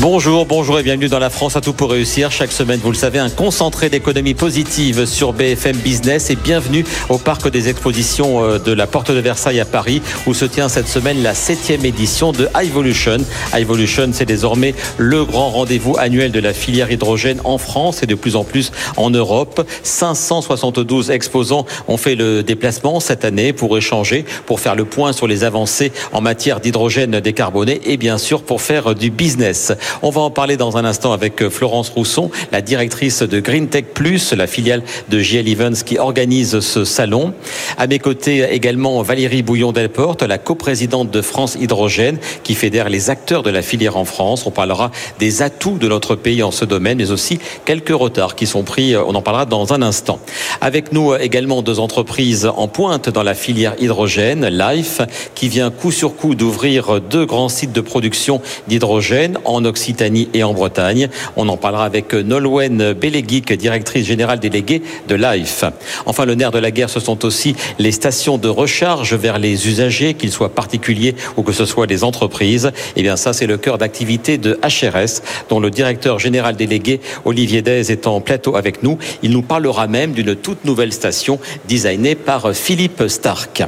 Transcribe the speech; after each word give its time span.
Bonjour, 0.00 0.44
bonjour 0.44 0.78
et 0.78 0.82
bienvenue 0.82 1.08
dans 1.08 1.18
la 1.18 1.30
France 1.30 1.56
à 1.56 1.62
tout 1.62 1.72
pour 1.72 1.90
réussir. 1.90 2.30
Chaque 2.30 2.52
semaine, 2.52 2.78
vous 2.82 2.90
le 2.90 2.96
savez, 2.96 3.18
un 3.18 3.30
concentré 3.30 3.88
d'économie 3.88 4.34
positive 4.34 5.06
sur 5.06 5.32
BFM 5.32 5.74
Business 5.76 6.28
et 6.28 6.36
bienvenue 6.36 6.84
au 7.08 7.16
parc 7.16 7.48
des 7.50 7.70
expositions 7.70 8.44
euh, 8.44 8.58
de 8.58 8.72
la 8.72 8.86
Porte 8.86 9.10
de 9.10 9.18
Versailles 9.18 9.58
à 9.58 9.64
Paris 9.64 10.02
où 10.26 10.34
se 10.34 10.44
tient 10.44 10.68
cette 10.68 10.86
semaine 10.86 11.22
la 11.22 11.34
septième 11.34 11.84
édition 11.84 12.32
de 12.32 12.46
Evolution. 12.62 13.16
Evolution, 13.56 14.10
c'est 14.12 14.26
désormais 14.26 14.74
le 14.98 15.24
grand 15.24 15.48
rendez-vous 15.48 15.96
annuel 15.98 16.30
de 16.30 16.40
la 16.40 16.52
filière 16.52 16.92
hydrogène 16.92 17.40
en 17.44 17.56
France 17.56 18.02
et 18.02 18.06
de 18.06 18.14
plus 18.14 18.36
en 18.36 18.44
plus 18.44 18.72
en 18.98 19.08
Europe. 19.08 19.66
572 19.82 21.10
exposants 21.10 21.64
ont 21.88 21.96
fait 21.96 22.16
le 22.16 22.42
déplacement 22.42 23.00
cette 23.00 23.24
année 23.24 23.54
pour 23.54 23.76
échanger, 23.78 24.26
pour 24.44 24.60
faire 24.60 24.74
le 24.74 24.84
point 24.84 25.14
sur 25.14 25.26
les 25.26 25.42
avancées 25.42 25.90
en 26.12 26.20
matière 26.20 26.60
d'hydrogène 26.60 27.18
décarboné 27.20 27.80
et 27.86 27.96
bien 27.96 28.18
sûr 28.18 28.42
pour 28.42 28.60
faire 28.60 28.94
du 28.94 29.10
business. 29.10 29.72
On 30.02 30.10
va 30.10 30.20
en 30.20 30.30
parler 30.30 30.56
dans 30.56 30.76
un 30.76 30.84
instant 30.84 31.12
avec 31.12 31.42
euh, 31.42 31.50
Florence 31.50 31.90
Rousson, 31.90 32.30
la 32.52 32.60
directrice 32.60 33.22
de 33.22 33.40
Green 33.40 33.68
Tech 33.68 33.84
Plus, 33.94 34.32
la 34.32 34.46
filiale 34.46 34.82
de 35.08 35.20
JL 35.20 35.48
Evans 35.48 35.74
qui 35.74 35.98
organise 35.98 36.60
ce 36.60 36.84
salon. 36.84 37.32
À 37.78 37.86
mes 37.86 37.98
côtés 37.98 38.46
également 38.50 39.02
Valérie 39.02 39.42
Bouillon-Delporte, 39.42 40.22
la 40.22 40.38
coprésidente 40.38 41.10
de 41.10 41.22
France 41.22 41.56
Hydrogène 41.60 42.18
qui 42.42 42.54
fédère 42.54 42.88
les 42.88 43.10
acteurs 43.10 43.42
de 43.42 43.50
la 43.50 43.62
filière 43.62 43.96
en 43.96 44.04
France. 44.04 44.46
On 44.46 44.50
parlera 44.50 44.90
des 45.18 45.42
atouts 45.42 45.78
de 45.78 45.88
notre 45.88 46.14
pays 46.14 46.42
en 46.42 46.50
ce 46.50 46.64
domaine, 46.64 46.98
mais 46.98 47.10
aussi 47.10 47.38
quelques 47.64 47.90
retards 47.90 48.34
qui 48.34 48.46
sont 48.46 48.62
pris. 48.62 48.94
Euh, 48.94 49.04
on 49.06 49.14
en 49.14 49.22
parlera 49.22 49.46
dans 49.46 49.72
un 49.72 49.82
instant. 49.82 50.18
Avec 50.60 50.92
nous 50.92 51.12
euh, 51.12 51.18
également 51.18 51.62
deux 51.62 51.80
entreprises 51.80 52.46
en 52.56 52.68
pointe 52.68 53.08
dans 53.08 53.22
la 53.22 53.34
filière 53.34 53.74
hydrogène, 53.78 54.46
Life, 54.48 55.00
qui 55.34 55.48
vient 55.48 55.70
coup 55.70 55.92
sur 55.92 56.16
coup 56.16 56.34
d'ouvrir 56.34 57.00
deux 57.00 57.26
grands 57.26 57.48
sites 57.48 57.72
de 57.72 57.80
production 57.80 58.40
d'hydrogène 58.68 59.38
en 59.44 59.64
Occitanie 59.76 60.30
et 60.32 60.42
en 60.42 60.54
Bretagne. 60.54 61.10
On 61.36 61.50
en 61.50 61.58
parlera 61.58 61.84
avec 61.84 62.14
Nolwenn 62.14 62.94
Belleguic, 62.94 63.52
directrice 63.52 64.06
générale 64.06 64.40
déléguée 64.40 64.80
de 65.06 65.14
LIFE. 65.14 65.64
Enfin, 66.06 66.24
le 66.24 66.34
nerf 66.34 66.50
de 66.50 66.58
la 66.58 66.70
guerre, 66.70 66.88
ce 66.88 66.98
sont 66.98 67.26
aussi 67.26 67.54
les 67.78 67.92
stations 67.92 68.38
de 68.38 68.48
recharge 68.48 69.12
vers 69.12 69.38
les 69.38 69.68
usagers, 69.68 70.14
qu'ils 70.14 70.32
soient 70.32 70.54
particuliers 70.54 71.14
ou 71.36 71.42
que 71.42 71.52
ce 71.52 71.66
soit 71.66 71.86
des 71.86 72.04
entreprises. 72.04 72.72
Eh 72.96 73.02
bien, 73.02 73.16
ça, 73.16 73.34
c'est 73.34 73.46
le 73.46 73.58
cœur 73.58 73.76
d'activité 73.76 74.38
de 74.38 74.58
HRS, 74.62 75.20
dont 75.50 75.60
le 75.60 75.70
directeur 75.70 76.18
général 76.18 76.56
délégué, 76.56 77.02
Olivier 77.26 77.60
Dez, 77.60 77.92
est 77.92 78.06
en 78.06 78.22
plateau 78.22 78.56
avec 78.56 78.82
nous. 78.82 78.96
Il 79.22 79.32
nous 79.32 79.42
parlera 79.42 79.88
même 79.88 80.12
d'une 80.12 80.34
toute 80.34 80.64
nouvelle 80.64 80.94
station 80.94 81.38
designée 81.68 82.14
par 82.14 82.54
Philippe 82.54 83.08
Stark. 83.08 83.62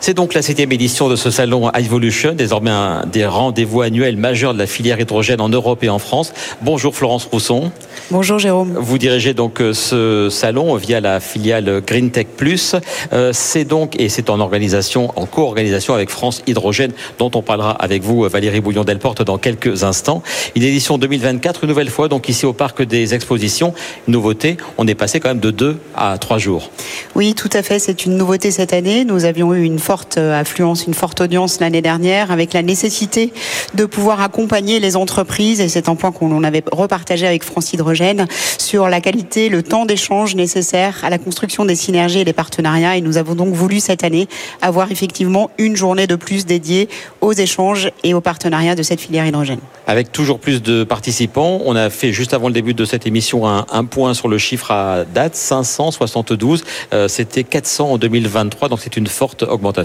C'est 0.00 0.14
donc 0.14 0.32
la 0.32 0.42
septième 0.42 0.70
édition 0.70 1.08
de 1.08 1.16
ce 1.16 1.30
salon 1.30 1.70
Evolution, 1.72 2.32
désormais 2.32 2.70
un 2.70 3.04
des 3.04 3.26
rendez-vous 3.26 3.82
annuels 3.82 4.16
majeurs 4.16 4.54
de 4.54 4.58
la 4.58 4.66
filière 4.66 5.00
hydrogène 5.00 5.40
en 5.40 5.48
Europe 5.48 5.82
et 5.82 5.88
en 5.88 5.98
France. 5.98 6.32
Bonjour 6.62 6.94
Florence 6.94 7.24
Rousson. 7.24 7.72
Bonjour 8.10 8.38
Jérôme. 8.38 8.74
Vous 8.78 8.96
dirigez 8.96 9.34
donc 9.34 9.60
euh, 9.60 9.74
ce 9.74 10.28
salon 10.30 10.76
via 10.76 11.00
la 11.00 11.18
filiale 11.18 11.82
Green 11.84 12.10
Tech 12.10 12.28
Plus. 12.36 12.76
Euh, 13.12 13.32
c'est 13.34 13.64
donc, 13.64 14.00
et 14.00 14.08
c'est 14.08 14.30
en 14.30 14.38
organisation, 14.38 15.12
en 15.16 15.26
co-organisation 15.26 15.94
avec 15.94 16.10
France 16.10 16.42
Hydrogène, 16.46 16.92
dont 17.18 17.30
on 17.34 17.42
parlera 17.42 17.72
avec 17.72 18.02
vous, 18.02 18.22
Valérie 18.22 18.60
Bouillon-Delporte, 18.60 19.22
dans 19.22 19.36
quelques 19.36 19.82
instants. 19.82 20.22
Une 20.54 20.62
édition 20.62 20.96
2024, 20.96 21.64
une 21.64 21.70
nouvelle 21.70 21.90
fois, 21.90 22.08
donc 22.08 22.28
ici 22.28 22.46
au 22.46 22.52
Parc 22.52 22.82
des 22.82 23.14
Expositions. 23.14 23.74
Nouveauté, 24.06 24.56
on 24.78 24.86
est 24.86 24.94
passé 24.94 25.18
quand 25.18 25.28
même 25.28 25.40
de 25.40 25.50
deux 25.50 25.76
à 25.96 26.16
trois 26.18 26.38
jours. 26.38 26.70
Oui, 27.16 27.34
tout 27.34 27.50
à 27.52 27.62
fait. 27.62 27.80
C'est 27.80 28.06
une 28.06 28.16
nouveauté 28.16 28.52
cette 28.52 28.72
année. 28.72 29.04
Nous 29.04 29.24
avions 29.24 29.52
eu 29.52 29.64
une 29.64 29.80
forte 29.88 30.18
euh, 30.18 30.42
une 30.86 30.92
forte 30.92 31.22
audience 31.22 31.60
l'année 31.60 31.80
dernière, 31.80 32.30
avec 32.30 32.52
la 32.52 32.60
nécessité 32.60 33.32
de 33.72 33.86
pouvoir 33.86 34.20
accompagner 34.20 34.80
les 34.80 34.96
entreprises, 34.96 35.62
et 35.62 35.68
c'est 35.68 35.88
un 35.88 35.94
point 35.94 36.12
qu'on 36.12 36.44
avait 36.44 36.62
repartagé 36.70 37.26
avec 37.26 37.42
France 37.42 37.72
Hydrogène, 37.72 38.26
sur 38.58 38.90
la 38.90 39.00
qualité, 39.00 39.48
le 39.48 39.62
temps 39.62 39.86
d'échange 39.86 40.34
nécessaire 40.34 41.02
à 41.04 41.08
la 41.08 41.16
construction 41.16 41.64
des 41.64 41.74
synergies 41.74 42.20
et 42.20 42.26
des 42.26 42.34
partenariats. 42.34 42.98
Et 42.98 43.00
nous 43.00 43.16
avons 43.16 43.34
donc 43.34 43.54
voulu 43.54 43.80
cette 43.80 44.04
année 44.04 44.28
avoir 44.60 44.92
effectivement 44.92 45.50
une 45.56 45.74
journée 45.74 46.06
de 46.06 46.16
plus 46.16 46.44
dédiée 46.44 46.90
aux 47.22 47.32
échanges 47.32 47.90
et 48.04 48.12
aux 48.12 48.20
partenariats 48.20 48.74
de 48.74 48.82
cette 48.82 49.00
filière 49.00 49.26
hydrogène. 49.26 49.60
Avec 49.86 50.12
toujours 50.12 50.38
plus 50.38 50.60
de 50.60 50.84
participants, 50.84 51.62
on 51.64 51.76
a 51.76 51.88
fait 51.88 52.12
juste 52.12 52.34
avant 52.34 52.48
le 52.48 52.54
début 52.54 52.74
de 52.74 52.84
cette 52.84 53.06
émission 53.06 53.48
un, 53.48 53.64
un 53.72 53.84
point 53.86 54.12
sur 54.12 54.28
le 54.28 54.36
chiffre 54.36 54.70
à 54.70 55.04
date, 55.06 55.34
572. 55.34 56.62
Euh, 56.92 57.08
C'était 57.08 57.44
400 57.44 57.92
en 57.92 57.96
2023, 57.96 58.68
donc 58.68 58.80
c'est 58.82 58.98
une 58.98 59.06
forte 59.06 59.44
augmentation. 59.44 59.77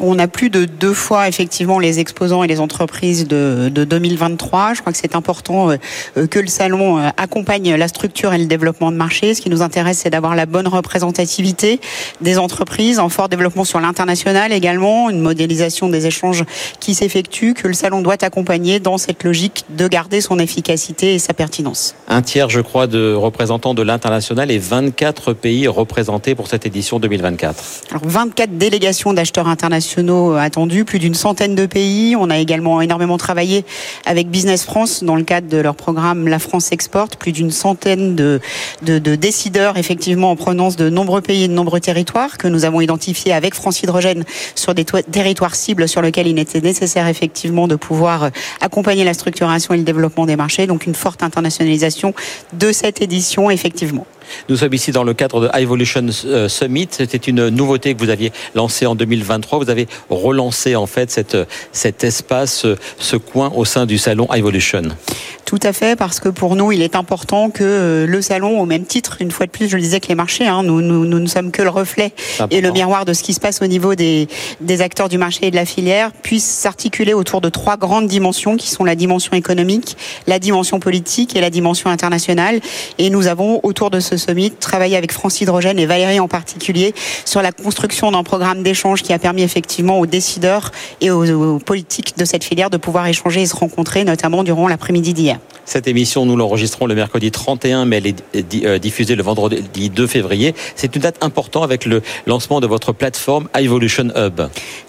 On 0.00 0.18
a 0.18 0.28
plus 0.28 0.50
de 0.50 0.64
deux 0.64 0.94
fois 0.94 1.28
effectivement 1.28 1.78
les 1.78 2.00
exposants 2.00 2.44
et 2.44 2.46
les 2.46 2.60
entreprises 2.60 3.26
de, 3.26 3.70
de 3.72 3.84
2023. 3.84 4.74
Je 4.74 4.80
crois 4.80 4.92
que 4.92 4.98
c'est 4.98 5.16
important 5.16 5.70
euh, 5.70 5.76
euh, 6.16 6.26
que 6.26 6.38
le 6.38 6.46
salon 6.46 6.98
euh, 6.98 7.08
accompagne 7.16 7.74
la 7.74 7.88
structure 7.88 8.32
et 8.32 8.38
le 8.38 8.46
développement 8.46 8.90
de 8.90 8.96
marché. 8.96 9.34
Ce 9.34 9.40
qui 9.40 9.50
nous 9.50 9.62
intéresse, 9.62 9.98
c'est 9.98 10.10
d'avoir 10.10 10.34
la 10.34 10.46
bonne 10.46 10.68
représentativité 10.68 11.80
des 12.20 12.38
entreprises 12.38 12.98
en 12.98 13.08
fort 13.08 13.28
développement 13.28 13.64
sur 13.64 13.80
l'international 13.80 14.52
également, 14.52 15.10
une 15.10 15.20
modélisation 15.20 15.88
des 15.88 16.06
échanges 16.06 16.44
qui 16.80 16.94
s'effectuent, 16.94 17.54
que 17.54 17.68
le 17.68 17.74
salon 17.74 18.02
doit 18.02 18.22
accompagner 18.22 18.80
dans 18.80 18.98
cette 18.98 19.24
logique 19.24 19.64
de 19.70 19.88
garder 19.88 20.20
son 20.20 20.38
efficacité 20.38 21.14
et 21.14 21.18
sa 21.18 21.34
pertinence. 21.34 21.94
Un 22.08 22.22
tiers, 22.22 22.50
je 22.50 22.60
crois, 22.60 22.86
de 22.86 23.14
représentants 23.14 23.74
de 23.74 23.82
l'international 23.82 24.50
et 24.50 24.58
24 24.58 25.32
pays 25.32 25.66
représentés 25.68 26.34
pour 26.34 26.48
cette 26.48 26.66
édition 26.66 26.98
2024. 26.98 27.64
Alors 27.90 28.02
24 28.06 28.56
délégations 28.56 29.12
d'acheteurs 29.12 29.23
internationaux 29.46 30.34
attendus, 30.34 30.84
plus 30.84 30.98
d'une 30.98 31.14
centaine 31.14 31.54
de 31.54 31.66
pays. 31.66 32.16
On 32.16 32.30
a 32.30 32.38
également 32.38 32.80
énormément 32.80 33.18
travaillé 33.18 33.64
avec 34.06 34.28
Business 34.28 34.64
France 34.64 35.02
dans 35.02 35.16
le 35.16 35.22
cadre 35.22 35.48
de 35.48 35.58
leur 35.58 35.74
programme 35.74 36.28
La 36.28 36.38
France 36.38 36.72
exporte, 36.72 37.16
plus 37.16 37.32
d'une 37.32 37.50
centaine 37.50 38.14
de, 38.14 38.40
de, 38.82 38.98
de, 38.98 39.14
décideurs 39.14 39.76
effectivement 39.76 40.30
en 40.30 40.36
provenance 40.36 40.76
de 40.76 40.90
nombreux 40.90 41.20
pays 41.20 41.44
et 41.44 41.48
de 41.48 41.52
nombreux 41.52 41.80
territoires 41.80 42.38
que 42.38 42.48
nous 42.48 42.64
avons 42.64 42.80
identifiés 42.80 43.32
avec 43.32 43.54
France 43.54 43.82
Hydrogène 43.82 44.24
sur 44.54 44.74
des 44.74 44.84
territoires 44.84 45.54
cibles 45.54 45.88
sur 45.88 46.02
lesquels 46.02 46.26
il 46.26 46.38
était 46.38 46.60
nécessaire 46.60 47.08
effectivement 47.08 47.68
de 47.68 47.76
pouvoir 47.76 48.30
accompagner 48.60 49.04
la 49.04 49.14
structuration 49.14 49.74
et 49.74 49.78
le 49.78 49.84
développement 49.84 50.26
des 50.26 50.36
marchés. 50.36 50.66
Donc 50.66 50.86
une 50.86 50.94
forte 50.94 51.22
internationalisation 51.22 52.14
de 52.52 52.72
cette 52.72 53.02
édition 53.02 53.50
effectivement. 53.50 54.06
Nous 54.48 54.56
sommes 54.56 54.74
ici 54.74 54.92
dans 54.92 55.04
le 55.04 55.14
cadre 55.14 55.40
de 55.40 55.50
Evolution 55.58 56.06
euh, 56.26 56.48
Summit. 56.48 56.88
C'était 56.90 57.18
une 57.18 57.48
nouveauté 57.48 57.94
que 57.94 58.00
vous 58.00 58.10
aviez 58.10 58.32
lancée 58.54 58.86
en 58.86 58.94
2023. 58.94 59.58
Vous 59.58 59.70
avez 59.70 59.88
relancé 60.10 60.76
en 60.76 60.86
fait 60.86 61.10
cette, 61.10 61.36
cet 61.72 62.04
espace, 62.04 62.66
ce 62.98 63.16
coin 63.16 63.52
au 63.54 63.64
sein 63.64 63.86
du 63.86 63.98
salon 63.98 64.32
Evolution. 64.32 64.82
Tout 65.54 65.68
à 65.68 65.72
fait, 65.72 65.94
parce 65.94 66.18
que 66.18 66.28
pour 66.28 66.56
nous, 66.56 66.72
il 66.72 66.82
est 66.82 66.96
important 66.96 67.48
que 67.48 67.62
euh, 67.62 68.06
le 68.08 68.20
salon, 68.22 68.60
au 68.60 68.66
même 68.66 68.84
titre, 68.84 69.18
une 69.20 69.30
fois 69.30 69.46
de 69.46 69.52
plus, 69.52 69.68
je 69.68 69.76
le 69.76 69.82
disais 69.82 70.00
que 70.00 70.08
les 70.08 70.16
marchés, 70.16 70.48
hein, 70.48 70.64
nous, 70.64 70.80
nous, 70.80 71.04
nous 71.04 71.20
ne 71.20 71.28
sommes 71.28 71.52
que 71.52 71.62
le 71.62 71.68
reflet 71.68 72.12
et 72.50 72.60
le 72.60 72.72
miroir 72.72 73.04
de 73.04 73.12
ce 73.12 73.22
qui 73.22 73.34
se 73.34 73.38
passe 73.38 73.62
au 73.62 73.68
niveau 73.68 73.94
des, 73.94 74.26
des 74.60 74.80
acteurs 74.80 75.08
du 75.08 75.16
marché 75.16 75.46
et 75.46 75.50
de 75.52 75.54
la 75.54 75.64
filière, 75.64 76.10
puissent 76.10 76.42
s'articuler 76.42 77.14
autour 77.14 77.40
de 77.40 77.50
trois 77.50 77.76
grandes 77.76 78.08
dimensions 78.08 78.56
qui 78.56 78.68
sont 78.68 78.82
la 78.82 78.96
dimension 78.96 79.34
économique, 79.34 79.96
la 80.26 80.40
dimension 80.40 80.80
politique 80.80 81.36
et 81.36 81.40
la 81.40 81.50
dimension 81.50 81.88
internationale. 81.88 82.58
Et 82.98 83.08
nous 83.08 83.28
avons, 83.28 83.60
autour 83.62 83.90
de 83.90 84.00
ce 84.00 84.16
summit, 84.16 84.50
travaillé 84.50 84.96
avec 84.96 85.12
France 85.12 85.40
Hydrogène 85.40 85.78
et 85.78 85.86
Valérie 85.86 86.18
en 86.18 86.26
particulier 86.26 86.94
sur 87.24 87.42
la 87.42 87.52
construction 87.52 88.10
d'un 88.10 88.24
programme 88.24 88.64
d'échange 88.64 89.04
qui 89.04 89.12
a 89.12 89.20
permis 89.20 89.42
effectivement 89.42 90.00
aux 90.00 90.06
décideurs 90.06 90.72
et 91.00 91.12
aux, 91.12 91.30
aux 91.30 91.58
politiques 91.60 92.18
de 92.18 92.24
cette 92.24 92.42
filière 92.42 92.70
de 92.70 92.76
pouvoir 92.76 93.06
échanger 93.06 93.42
et 93.42 93.46
se 93.46 93.54
rencontrer, 93.54 94.02
notamment 94.02 94.42
durant 94.42 94.66
l'après-midi 94.66 95.14
d'hier. 95.14 95.38
Cette 95.64 95.88
émission, 95.88 96.26
nous 96.26 96.36
l'enregistrons 96.36 96.86
le 96.86 96.94
mercredi 96.94 97.30
31, 97.30 97.86
mais 97.86 97.96
elle 97.96 98.06
est 98.06 98.64
euh, 98.66 98.78
diffusée 98.78 99.16
le 99.16 99.22
vendredi 99.22 99.88
2 99.88 100.06
février. 100.06 100.54
C'est 100.76 100.94
une 100.94 101.02
date 101.02 101.16
importante 101.22 101.64
avec 101.64 101.86
le 101.86 102.02
lancement 102.26 102.60
de 102.60 102.66
votre 102.66 102.92
plateforme 102.92 103.48
Evolution 103.54 104.10
Hub. 104.14 104.42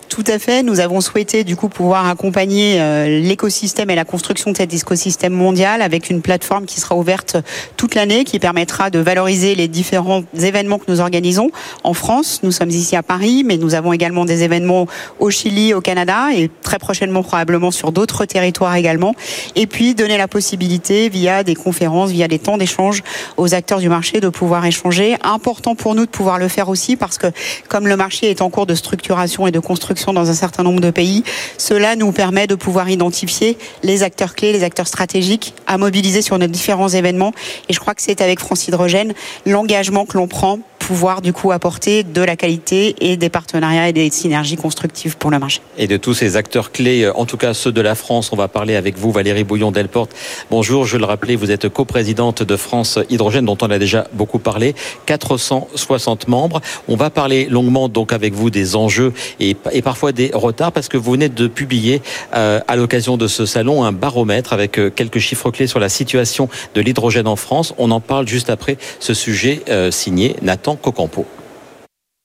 Tout 0.10 0.24
à 0.28 0.40
fait. 0.40 0.62
Nous 0.62 0.80
avons 0.80 1.02
souhaité 1.02 1.44
du 1.44 1.56
coup 1.56 1.68
pouvoir 1.68 2.08
accompagner 2.08 2.80
euh, 2.80 3.20
l'écosystème 3.20 3.90
et 3.90 3.96
la 3.96 4.06
construction 4.06 4.52
de 4.52 4.58
cet 4.58 4.74
écosystème 4.74 5.34
mondial 5.34 5.82
avec 5.82 6.10
une 6.10 6.22
plateforme 6.22 6.66
qui 6.66 6.80
sera 6.80 6.96
ouverte 6.96 7.38
toute 7.76 7.96
l'année, 7.96 8.24
qui 8.24 8.40
permettra 8.40 8.90
de 8.90 9.00
valoriser 9.00 9.56
les 9.56 9.68
différents 9.68 10.24
événements 10.40 10.78
que 10.78 10.86
nous 10.88 11.02
organisons 11.02 11.50
en 11.84 11.94
France. 11.94 12.42
Nous 12.44 12.52
sommes 12.52 12.70
ici 12.70 12.96
à 12.96 13.04
Paris, 13.04 13.44
mais 13.44 13.58
nous 13.58 13.74
avons 13.74 13.94
également 13.94 14.26
des 14.26 14.44
événements 14.44 14.86
au 15.20 15.32
Chili, 15.32 15.74
au 15.74 15.82
Canada 15.82 16.28
et 16.34 16.52
très 16.62 16.78
prochainement 16.78 17.24
probablement 17.24 17.72
sur 17.72 17.92
d'autres 17.92 18.26
territoires 18.26 18.76
également. 18.76 19.16
Et 19.56 19.66
puis 19.66 19.96
donner 19.96 20.18
la 20.18 20.28
possibilité 20.28 21.10
via 21.10 21.44
des 21.44 21.56
conférences, 21.56 22.12
via 22.12 22.28
des 22.28 22.40
temps 22.40 22.58
d'échange 22.58 23.02
aux 23.38 23.56
acteurs 23.56 23.80
du 23.80 23.90
marché 23.90 24.22
de 24.22 24.30
pouvoir 24.30 24.66
échanger. 24.66 25.18
Important 25.24 25.74
pour 25.76 25.96
nous 25.96 26.06
de 26.06 26.12
pouvoir 26.12 26.38
le 26.38 26.48
faire 26.48 26.70
aussi 26.70 26.96
parce 26.96 27.18
que 27.18 27.28
comme 27.68 27.88
le 27.88 27.98
marché 27.98 28.30
est 28.30 28.42
en 28.42 28.50
cours 28.52 28.68
de 28.68 28.76
structuration 28.76 29.48
et 29.48 29.52
de 29.52 29.60
construction 29.60 29.95
dans 30.14 30.30
un 30.30 30.34
certain 30.34 30.64
nombre 30.64 30.82
de 30.82 30.92
pays. 30.92 31.24
Cela 31.58 31.96
nous 31.96 32.12
permet 32.12 32.48
de 32.48 32.56
pouvoir 32.56 32.90
identifier 32.90 33.58
les 33.84 34.04
acteurs 34.04 34.36
clés, 34.36 34.54
les 34.54 34.64
acteurs 34.64 34.88
stratégiques 34.88 35.54
à 35.68 35.78
mobiliser 35.78 36.22
sur 36.22 36.38
nos 36.38 36.48
différents 36.48 36.90
événements. 36.90 37.34
Et 37.70 37.74
je 37.74 37.80
crois 37.80 37.96
que 37.96 38.02
c'est 38.02 38.22
avec 38.22 38.40
France 38.40 38.68
Hydrogène 38.68 39.14
l'engagement 39.46 40.06
que 40.06 40.18
l'on 40.18 40.28
prend 40.28 40.60
pouvoir 40.86 41.24
du 41.24 41.34
coup 41.34 41.52
apporter 41.52 42.04
de 42.04 42.22
la 42.22 42.36
qualité 42.36 42.96
et 43.00 43.18
des 43.18 43.30
partenariats 43.30 43.90
et 43.90 43.94
des 43.94 44.12
synergies 44.12 44.56
constructives 44.56 45.18
pour 45.18 45.32
le 45.32 45.40
marché. 45.40 45.62
Et 45.80 45.88
de 45.88 45.98
tous 45.98 46.14
ces 46.14 46.36
acteurs 46.36 46.72
clés, 46.72 47.04
euh, 47.04 47.14
en 47.16 47.26
tout 47.26 47.38
cas 47.38 47.56
ceux 47.56 47.72
de 47.72 47.82
la 47.82 47.96
France, 47.96 48.32
on 48.32 48.36
va 48.36 48.48
parler 48.48 48.76
avec 48.76 48.96
vous 48.96 49.12
Valérie 49.12 49.44
Bouillon-Delporte. 49.44 50.12
Bonjour, 50.52 50.86
je 50.86 50.98
le 50.98 51.06
rappelais, 51.06 51.36
vous 51.36 51.50
êtes 51.50 51.70
coprésidente 51.70 52.44
de 52.44 52.56
France 52.56 53.00
Hydrogène 53.10 53.46
dont 53.46 53.58
on 53.64 53.72
a 53.72 53.80
déjà 53.80 54.08
beaucoup 54.14 54.38
parlé, 54.38 54.76
460 55.08 56.28
membres. 56.28 56.62
On 56.88 56.96
va 56.96 57.10
parler 57.10 57.48
longuement 57.50 57.90
donc 57.90 58.14
avec 58.14 58.36
vous 58.36 58.52
des 58.52 58.76
enjeux 58.76 59.14
et, 59.40 59.58
et 59.72 59.82
parfois 59.86 60.12
des 60.12 60.32
retards 60.34 60.72
parce 60.72 60.90
que 60.90 60.98
vous 60.98 61.12
venez 61.12 61.30
de 61.30 61.48
publier 61.48 62.02
euh, 62.34 62.60
à 62.68 62.76
l'occasion 62.76 63.18
de 63.18 63.28
ce 63.28 63.46
salon 63.46 63.84
un 63.84 63.92
baromètre 63.92 64.52
avec 64.52 64.80
euh, 64.80 64.90
quelques 64.90 65.20
chiffres 65.20 65.52
clés 65.52 65.68
sur 65.68 65.80
la 65.80 65.90
situation 65.90 66.50
de 66.74 66.82
l'hydrogène 66.82 67.28
en 67.28 67.36
France. 67.36 67.74
On 67.78 67.92
en 67.92 68.02
parle 68.02 68.28
juste 68.28 68.50
après 68.50 68.78
ce 69.00 69.14
sujet 69.14 69.62
euh, 69.70 69.92
signé 69.92 70.36
Nathan 70.42 70.76
Cocampo. 70.76 71.28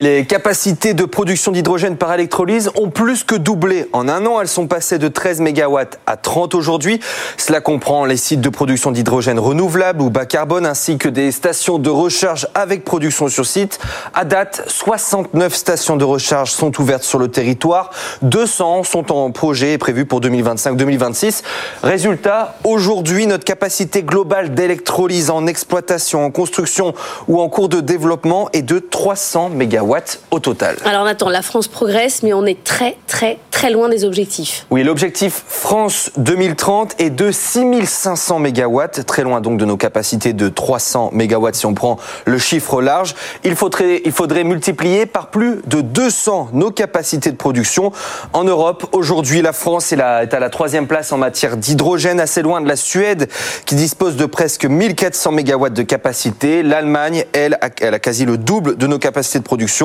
Les 0.02 0.24
capacités 0.24 0.94
de 0.94 1.04
production 1.04 1.52
d'hydrogène 1.52 1.98
par 1.98 2.14
électrolyse 2.14 2.70
ont 2.74 2.88
plus 2.88 3.22
que 3.22 3.34
doublé. 3.34 3.86
En 3.92 4.08
un 4.08 4.24
an, 4.24 4.40
elles 4.40 4.48
sont 4.48 4.66
passées 4.66 4.96
de 4.96 5.08
13 5.08 5.42
MW 5.42 5.76
à 6.06 6.16
30 6.16 6.54
aujourd'hui. 6.54 7.00
Cela 7.36 7.60
comprend 7.60 8.06
les 8.06 8.16
sites 8.16 8.40
de 8.40 8.48
production 8.48 8.92
d'hydrogène 8.92 9.38
renouvelable 9.38 10.00
ou 10.00 10.08
bas 10.08 10.24
carbone 10.24 10.64
ainsi 10.64 10.96
que 10.96 11.10
des 11.10 11.30
stations 11.32 11.78
de 11.78 11.90
recharge 11.90 12.48
avec 12.54 12.82
production 12.82 13.28
sur 13.28 13.44
site. 13.44 13.78
À 14.14 14.24
date, 14.24 14.62
69 14.68 15.54
stations 15.54 15.98
de 15.98 16.04
recharge 16.04 16.50
sont 16.50 16.80
ouvertes 16.80 17.02
sur 17.02 17.18
le 17.18 17.28
territoire. 17.28 17.90
200 18.22 18.84
sont 18.84 19.12
en 19.12 19.30
projet 19.32 19.76
prévu 19.76 20.06
pour 20.06 20.22
2025-2026. 20.22 21.42
Résultat, 21.82 22.56
aujourd'hui, 22.64 23.26
notre 23.26 23.44
capacité 23.44 24.02
globale 24.02 24.54
d'électrolyse 24.54 25.28
en 25.28 25.46
exploitation, 25.46 26.24
en 26.24 26.30
construction 26.30 26.94
ou 27.28 27.38
en 27.38 27.50
cours 27.50 27.68
de 27.68 27.82
développement 27.82 28.48
est 28.54 28.62
de 28.62 28.78
300 28.78 29.50
MW 29.50 29.89
au 30.30 30.38
total. 30.38 30.76
Alors 30.84 31.04
Nathan, 31.04 31.28
la 31.28 31.42
France 31.42 31.68
progresse, 31.68 32.22
mais 32.22 32.32
on 32.32 32.46
est 32.46 32.62
très 32.62 32.96
très 33.06 33.38
très 33.50 33.70
loin 33.70 33.88
des 33.88 34.04
objectifs. 34.04 34.66
Oui, 34.70 34.84
l'objectif 34.84 35.44
France 35.46 36.10
2030 36.16 36.94
est 36.98 37.10
de 37.10 37.30
6500 37.30 38.38
MW, 38.38 38.80
très 39.06 39.22
loin 39.22 39.40
donc 39.40 39.58
de 39.58 39.64
nos 39.64 39.76
capacités 39.76 40.32
de 40.32 40.48
300 40.48 41.10
MW 41.12 41.48
si 41.52 41.66
on 41.66 41.74
prend 41.74 41.98
le 42.24 42.38
chiffre 42.38 42.80
large. 42.80 43.14
Il 43.44 43.56
faudrait, 43.56 44.00
il 44.04 44.12
faudrait 44.12 44.44
multiplier 44.44 45.04
par 45.06 45.28
plus 45.28 45.60
de 45.66 45.80
200 45.80 46.50
nos 46.52 46.70
capacités 46.70 47.30
de 47.30 47.36
production. 47.36 47.92
En 48.32 48.44
Europe, 48.44 48.86
aujourd'hui, 48.92 49.42
la 49.42 49.52
France 49.52 49.92
est, 49.92 49.98
est 49.98 50.34
à 50.34 50.40
la 50.40 50.50
troisième 50.50 50.86
place 50.86 51.12
en 51.12 51.18
matière 51.18 51.56
d'hydrogène, 51.56 52.20
assez 52.20 52.42
loin 52.42 52.60
de 52.60 52.68
la 52.68 52.76
Suède 52.76 53.28
qui 53.66 53.74
dispose 53.74 54.16
de 54.16 54.26
presque 54.26 54.64
1400 54.64 55.32
MW 55.32 55.70
de 55.70 55.82
capacité. 55.82 56.62
L'Allemagne, 56.62 57.24
elle, 57.32 57.58
elle 57.80 57.94
a 57.94 57.98
quasi 57.98 58.24
le 58.24 58.38
double 58.38 58.76
de 58.76 58.86
nos 58.86 58.98
capacités 58.98 59.38
de 59.38 59.44
production. 59.44 59.79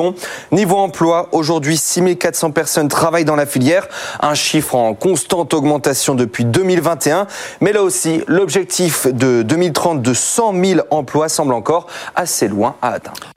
Niveau 0.52 0.76
emploi, 0.76 1.28
aujourd'hui 1.32 1.76
6400 1.76 2.50
personnes 2.50 2.88
travaillent 2.88 3.24
dans 3.24 3.36
la 3.36 3.46
filière, 3.46 3.88
un 4.20 4.34
chiffre 4.34 4.74
en 4.74 4.94
constante 4.94 5.54
augmentation 5.54 6.14
depuis 6.14 6.44
2021. 6.44 7.26
Mais 7.60 7.72
là 7.72 7.82
aussi, 7.82 8.22
l'objectif 8.26 9.06
de 9.06 9.42
2030 9.42 10.02
de 10.02 10.14
100 10.14 10.64
000 10.64 10.80
emplois 10.90 11.28
semble 11.28 11.54
encore 11.54 11.86
assez 12.14 12.48
loin 12.48 12.76
à 12.82 12.90
atteindre. 12.90 13.32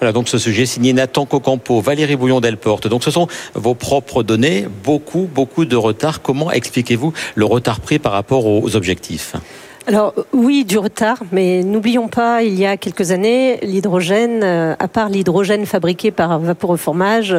Voilà 0.00 0.12
donc 0.12 0.28
ce 0.28 0.38
sujet 0.38 0.64
signé 0.64 0.92
Nathan 0.92 1.26
Cocampo, 1.26 1.80
Valérie 1.80 2.14
Bouillon-Delporte. 2.14 2.86
Donc 2.86 3.02
ce 3.02 3.10
sont 3.10 3.26
vos 3.54 3.74
propres 3.74 4.22
données, 4.22 4.68
beaucoup, 4.84 5.28
beaucoup 5.32 5.64
de 5.64 5.74
retard. 5.74 6.22
Comment 6.22 6.52
expliquez-vous 6.52 7.12
le 7.34 7.44
retard 7.44 7.80
pris 7.80 7.98
par 7.98 8.12
rapport 8.12 8.46
aux 8.46 8.76
objectifs? 8.76 9.34
Alors 9.88 10.12
oui, 10.34 10.66
du 10.66 10.76
retard, 10.76 11.16
mais 11.32 11.62
n'oublions 11.62 12.08
pas, 12.08 12.42
il 12.42 12.58
y 12.58 12.66
a 12.66 12.76
quelques 12.76 13.10
années, 13.10 13.58
l'hydrogène, 13.62 14.42
euh, 14.44 14.76
à 14.78 14.86
part 14.86 15.08
l'hydrogène 15.08 15.64
fabriqué 15.64 16.10
par 16.10 16.38
vaporeformage, 16.38 17.34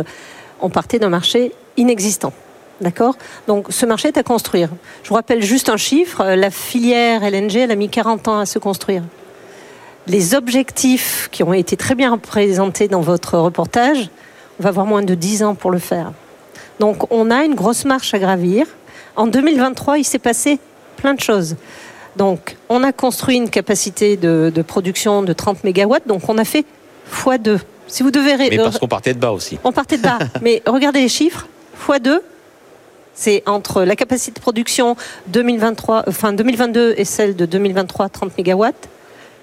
on 0.60 0.72
partait 0.72 0.98
d'un 0.98 1.10
marché 1.10 1.52
inexistant. 1.78 2.34
D'accord? 2.82 3.16
Donc 3.48 3.68
ce 3.70 3.86
marché 3.86 4.08
est 4.08 4.18
à 4.18 4.24
construire. 4.24 4.70
Je 5.04 5.10
vous 5.10 5.16
rappelle 5.16 5.44
juste 5.44 5.70
un 5.70 5.78
chiffre, 5.78 6.26
la 6.26 6.50
filière 6.50 7.24
LNG, 7.24 7.58
elle 7.58 7.72
a 7.72 7.76
mis 7.76 7.88
40 7.88 8.28
ans 8.30 8.40
à 8.40 8.48
se 8.48 8.58
construire. 8.58 9.04
Les 10.08 10.34
objectifs 10.34 11.30
qui 11.32 11.44
ont 11.44 11.54
été 11.54 11.78
très 11.78 11.94
bien 11.94 12.10
représentés 12.10 12.88
dans 12.88 13.02
votre 13.02 13.38
reportage, 13.38 14.10
on 14.60 14.64
va 14.64 14.70
avoir 14.70 14.88
moins 14.88 15.04
de 15.04 15.14
10 15.14 15.44
ans 15.44 15.54
pour 15.54 15.70
le 15.70 15.78
faire. 15.78 16.14
Donc 16.80 17.14
on 17.14 17.30
a 17.30 17.44
une 17.44 17.54
grosse 17.54 17.86
marche 17.86 18.16
à 18.16 18.18
gravir. 18.18 18.66
En 19.16 19.28
2023, 19.28 20.00
il 20.00 20.04
s'est 20.04 20.18
passé 20.18 20.58
plein 20.98 21.14
de 21.14 21.22
choses. 21.22 21.56
Donc, 22.20 22.58
on 22.68 22.84
a 22.84 22.92
construit 22.92 23.38
une 23.38 23.50
capacité 23.50 24.18
de, 24.18 24.62
production 24.62 25.24
de 25.24 25.32
30 25.32 25.64
MW, 25.64 25.96
donc 26.06 26.28
on 26.28 26.38
a 26.38 26.44
fait 26.44 26.66
x2. 27.10 27.60
Si 27.88 28.04
vous 28.04 28.12
devez... 28.12 28.36
Mais 28.38 28.58
parce 28.58 28.78
qu'on 28.78 28.90
partait 28.90 29.14
de 29.14 29.20
bas 29.20 29.32
aussi. 29.32 29.58
On 29.64 29.72
partait 29.72 29.98
de 29.98 30.04
bas. 30.04 30.20
Mais 30.42 30.62
regardez 30.68 31.00
les 31.00 31.08
chiffres, 31.08 31.48
x2, 31.88 32.20
c'est 33.14 33.42
entre 33.46 33.84
la 33.84 33.96
capacité 33.96 34.32
de 34.32 34.42
production 34.42 34.98
2023, 35.28 36.04
enfin 36.08 36.34
2022 36.34 36.96
et 36.98 37.06
celle 37.06 37.38
de 37.38 37.46
2023, 37.46 38.10
30 38.10 38.38
MW, 38.38 38.66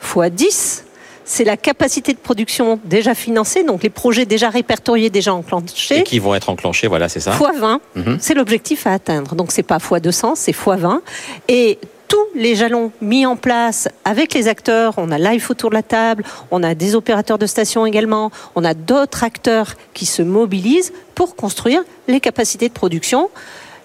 x 0.02 0.31
10, 0.31 0.84
c'est 1.25 1.44
la 1.44 1.56
capacité 1.56 2.12
de 2.12 2.19
production 2.19 2.78
déjà 2.84 3.14
financée, 3.14 3.64
donc 3.64 3.84
les 3.84 3.90
projets 3.90 4.26
déjà 4.26 4.50
répertoriés, 4.50 5.08
déjà 5.08 5.32
enclenchés. 5.32 6.00
Et 6.00 6.02
qui 6.05 6.19
vont 6.19 6.34
être 6.34 6.50
enclenchés, 6.50 6.88
voilà, 6.88 7.08
c'est 7.08 7.20
ça. 7.20 7.32
Fois 7.32 7.52
20, 7.52 7.81
mhm. 7.94 8.19
c'est 8.20 8.34
l'objectif 8.34 8.87
à 8.87 8.93
atteindre. 8.93 9.34
Donc 9.34 9.50
c'est 9.50 9.62
pas 9.62 9.78
fois 9.78 9.99
200, 9.99 10.34
c'est 10.37 10.52
fois 10.52 10.76
20. 10.76 11.00
Et 11.49 11.78
tous 12.08 12.26
les 12.35 12.55
jalons 12.55 12.93
mis 13.00 13.26
en 13.26 13.37
place 13.37 13.88
avec 14.05 14.35
les 14.35 14.49
acteurs. 14.49 14.94
On 14.97 15.11
a 15.11 15.19
Life 15.19 15.50
autour 15.50 15.70
de 15.70 15.75
la 15.75 15.82
table, 15.82 16.25
on 16.50 16.62
a 16.62 16.75
des 16.75 16.94
opérateurs 16.94 17.38
de 17.38 17.47
stations 17.47 17.87
également, 17.87 18.31
on 18.55 18.64
a 18.64 18.75
d'autres 18.75 19.25
acteurs 19.25 19.75
qui 19.95 20.07
se 20.07 20.23
mobilisent 20.23 20.92
pour 21.14 21.37
construire 21.37 21.83
les 22.09 22.21
capacités 22.21 22.69
de 22.69 22.75
production. 22.75 23.30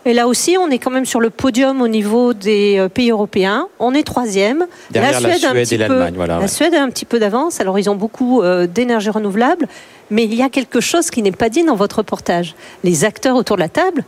Et 0.03 0.13
là 0.13 0.27
aussi, 0.27 0.57
on 0.59 0.69
est 0.69 0.79
quand 0.79 0.89
même 0.89 1.05
sur 1.05 1.19
le 1.19 1.29
podium 1.29 1.81
au 1.81 1.87
niveau 1.87 2.33
des 2.33 2.77
euh, 2.79 2.89
pays 2.89 3.11
européens. 3.11 3.67
On 3.79 3.93
est 3.93 4.03
troisième. 4.03 4.65
la 4.93 5.13
Suède, 5.13 5.41
la 5.43 5.65
Suède 5.65 5.81
et. 5.81 6.11
Voilà, 6.15 6.39
la 6.39 6.47
Suède 6.47 6.73
a 6.73 6.81
un 6.81 6.89
petit 6.89 7.05
peu 7.05 7.19
d'avance. 7.19 7.61
Alors, 7.61 7.77
ils 7.77 7.87
ont 7.87 7.95
beaucoup 7.95 8.41
euh, 8.41 8.65
d'énergie 8.65 9.11
renouvelable. 9.11 9.67
Mais 10.09 10.23
il 10.23 10.33
y 10.33 10.41
a 10.41 10.49
quelque 10.49 10.79
chose 10.81 11.11
qui 11.11 11.21
n'est 11.21 11.31
pas 11.31 11.49
dit 11.49 11.63
dans 11.63 11.75
votre 11.75 11.99
reportage. 11.99 12.55
Les 12.83 13.05
acteurs 13.05 13.35
autour 13.35 13.57
de 13.57 13.61
la 13.61 13.69
table 13.69 14.03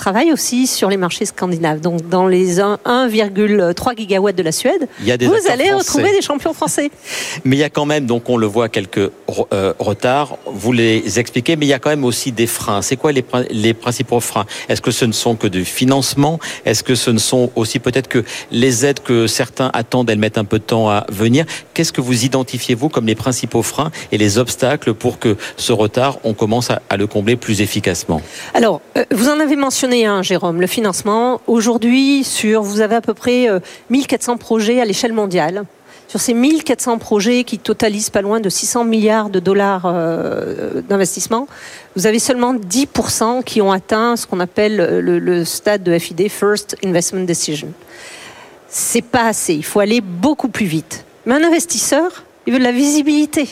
travaille 0.00 0.32
aussi 0.32 0.66
sur 0.66 0.88
les 0.88 0.96
marchés 0.96 1.26
scandinaves. 1.26 1.80
Donc 1.80 2.08
dans 2.08 2.26
les 2.26 2.58
1,3 2.58 3.96
gigawatts 3.98 4.34
de 4.34 4.42
la 4.42 4.52
Suède, 4.52 4.88
vous 4.98 5.50
allez 5.50 5.70
retrouver 5.72 6.10
des 6.12 6.22
champions 6.22 6.54
français. 6.54 6.90
Mais 7.44 7.56
il 7.56 7.58
y 7.58 7.64
a 7.64 7.68
quand 7.68 7.84
même, 7.84 8.06
donc 8.06 8.30
on 8.30 8.38
le 8.38 8.46
voit, 8.46 8.70
quelques 8.70 9.10
euh, 9.52 9.74
retards. 9.78 10.38
Vous 10.46 10.72
les 10.72 11.18
expliquez, 11.18 11.54
mais 11.56 11.66
il 11.66 11.68
y 11.68 11.74
a 11.74 11.78
quand 11.78 11.90
même 11.90 12.04
aussi 12.04 12.32
des 12.32 12.46
freins. 12.46 12.80
C'est 12.80 12.96
quoi 12.96 13.12
les, 13.12 13.24
les 13.50 13.74
principaux 13.74 14.20
freins? 14.20 14.46
Est-ce 14.70 14.80
que 14.80 14.90
ce 14.90 15.04
ne 15.04 15.12
sont 15.12 15.36
que 15.36 15.46
du 15.46 15.66
financement? 15.66 16.38
Est-ce 16.64 16.82
que 16.82 16.94
ce 16.94 17.10
ne 17.10 17.18
sont 17.18 17.50
aussi 17.54 17.78
peut-être 17.78 18.08
que 18.08 18.24
les 18.50 18.86
aides 18.86 19.00
que 19.00 19.26
certains 19.26 19.70
attendent, 19.74 20.08
elles 20.08 20.18
mettent 20.18 20.38
un 20.38 20.46
peu 20.46 20.58
de 20.58 20.64
temps 20.64 20.88
à 20.88 21.04
venir? 21.10 21.44
Qu'est-ce 21.74 21.92
que 21.92 22.00
vous 22.00 22.24
identifiez, 22.24 22.74
vous, 22.74 22.88
comme 22.88 23.06
les 23.06 23.14
principaux 23.14 23.62
freins 23.62 23.90
et 24.12 24.18
les 24.18 24.38
obstacles 24.38 24.94
pour 24.94 25.18
que 25.18 25.36
ce 25.58 25.74
retard, 25.74 26.18
on 26.24 26.32
commence 26.32 26.70
à, 26.70 26.96
le 26.96 27.06
combler 27.06 27.36
plus 27.36 27.60
efficacement? 27.60 28.22
Alors, 28.54 28.80
euh, 28.96 29.04
vous 29.10 29.28
en 29.28 29.40
avez 29.40 29.56
mentionné 29.56 29.89
un, 29.92 30.22
Jérôme, 30.22 30.60
le 30.60 30.66
financement. 30.66 31.40
Aujourd'hui, 31.46 32.24
sur, 32.24 32.62
vous 32.62 32.80
avez 32.80 32.96
à 32.96 33.00
peu 33.00 33.14
près 33.14 33.48
1400 33.90 34.32
euh, 34.32 34.36
projets 34.36 34.80
à 34.80 34.84
l'échelle 34.84 35.12
mondiale. 35.12 35.64
Sur 36.08 36.20
ces 36.20 36.34
1400 36.34 36.98
projets 36.98 37.44
qui 37.44 37.58
totalisent 37.58 38.10
pas 38.10 38.22
loin 38.22 38.40
de 38.40 38.48
600 38.48 38.84
milliards 38.84 39.30
de 39.30 39.38
dollars 39.38 39.82
euh, 39.86 40.80
d'investissement, 40.82 41.46
vous 41.94 42.06
avez 42.06 42.18
seulement 42.18 42.54
10% 42.54 43.44
qui 43.44 43.62
ont 43.62 43.70
atteint 43.70 44.16
ce 44.16 44.26
qu'on 44.26 44.40
appelle 44.40 44.76
le, 44.76 45.18
le, 45.18 45.44
stade 45.44 45.82
de 45.82 45.96
FID, 45.98 46.28
First 46.28 46.76
Investment 46.84 47.24
Decision. 47.24 47.68
C'est 48.68 49.02
pas 49.02 49.26
assez. 49.26 49.54
Il 49.54 49.64
faut 49.64 49.80
aller 49.80 50.00
beaucoup 50.00 50.48
plus 50.48 50.66
vite. 50.66 51.04
Mais 51.26 51.34
un 51.34 51.44
investisseur, 51.44 52.24
il 52.46 52.52
veut 52.52 52.58
de 52.58 52.64
la 52.64 52.72
visibilité. 52.72 53.48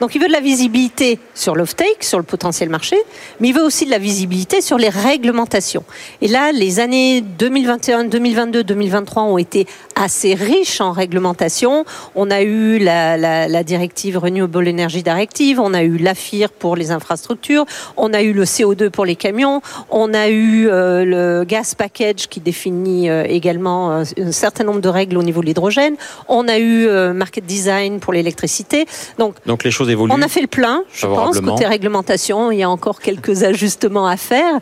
Donc 0.00 0.14
il 0.14 0.20
veut 0.20 0.28
de 0.28 0.32
la 0.32 0.40
visibilité 0.40 1.18
sur 1.34 1.54
l'off-take, 1.54 2.02
sur 2.02 2.18
le 2.18 2.24
potentiel 2.24 2.68
marché, 2.68 2.96
mais 3.40 3.48
il 3.48 3.54
veut 3.54 3.64
aussi 3.64 3.86
de 3.86 3.90
la 3.90 3.98
visibilité 3.98 4.60
sur 4.60 4.78
les 4.78 4.88
réglementations. 4.88 5.84
Et 6.20 6.28
là, 6.28 6.52
les 6.52 6.80
années 6.80 7.20
2021, 7.20 8.04
2022, 8.04 8.64
2023 8.64 9.22
ont 9.22 9.38
été 9.38 9.66
assez 9.94 10.34
riches 10.34 10.80
en 10.80 10.92
réglementation. 10.92 11.84
On 12.14 12.30
a 12.30 12.42
eu 12.42 12.78
la, 12.78 13.16
la, 13.16 13.48
la 13.48 13.64
directive 13.64 14.18
Renewable 14.18 14.68
Energy 14.68 15.02
Directive, 15.02 15.60
on 15.60 15.74
a 15.74 15.82
eu 15.82 15.96
l'AFIR 15.96 16.50
pour 16.50 16.76
les 16.76 16.90
infrastructures, 16.90 17.64
on 17.96 18.12
a 18.12 18.22
eu 18.22 18.32
le 18.32 18.44
CO2 18.44 18.90
pour 18.90 19.04
les 19.04 19.16
camions, 19.16 19.62
on 19.90 20.12
a 20.14 20.28
eu 20.28 20.68
euh, 20.68 21.04
le 21.04 21.44
gas 21.44 21.74
package 21.76 22.28
qui 22.28 22.40
définit 22.40 23.08
euh, 23.08 23.24
également 23.28 23.92
euh, 23.92 24.04
un 24.18 24.32
certain 24.32 24.64
nombre 24.64 24.80
de 24.80 24.88
règles 24.88 25.16
au 25.16 25.22
niveau 25.22 25.40
de 25.40 25.46
l'hydrogène, 25.46 25.96
on 26.28 26.48
a 26.48 26.58
eu 26.58 26.88
market 27.14 27.44
design 27.44 28.00
pour 28.00 28.12
l'électricité. 28.12 28.86
Donc, 29.18 29.34
évoluent. 29.88 30.12
On 30.14 30.22
a 30.22 30.28
fait 30.28 30.40
le 30.40 30.46
plein, 30.46 30.84
je 30.92 31.06
pense, 31.06 31.40
côté 31.40 31.66
réglementation, 31.66 32.50
il 32.50 32.58
y 32.58 32.62
a 32.62 32.70
encore 32.70 33.00
quelques 33.00 33.42
ajustements 33.42 34.06
à 34.06 34.16
faire, 34.16 34.58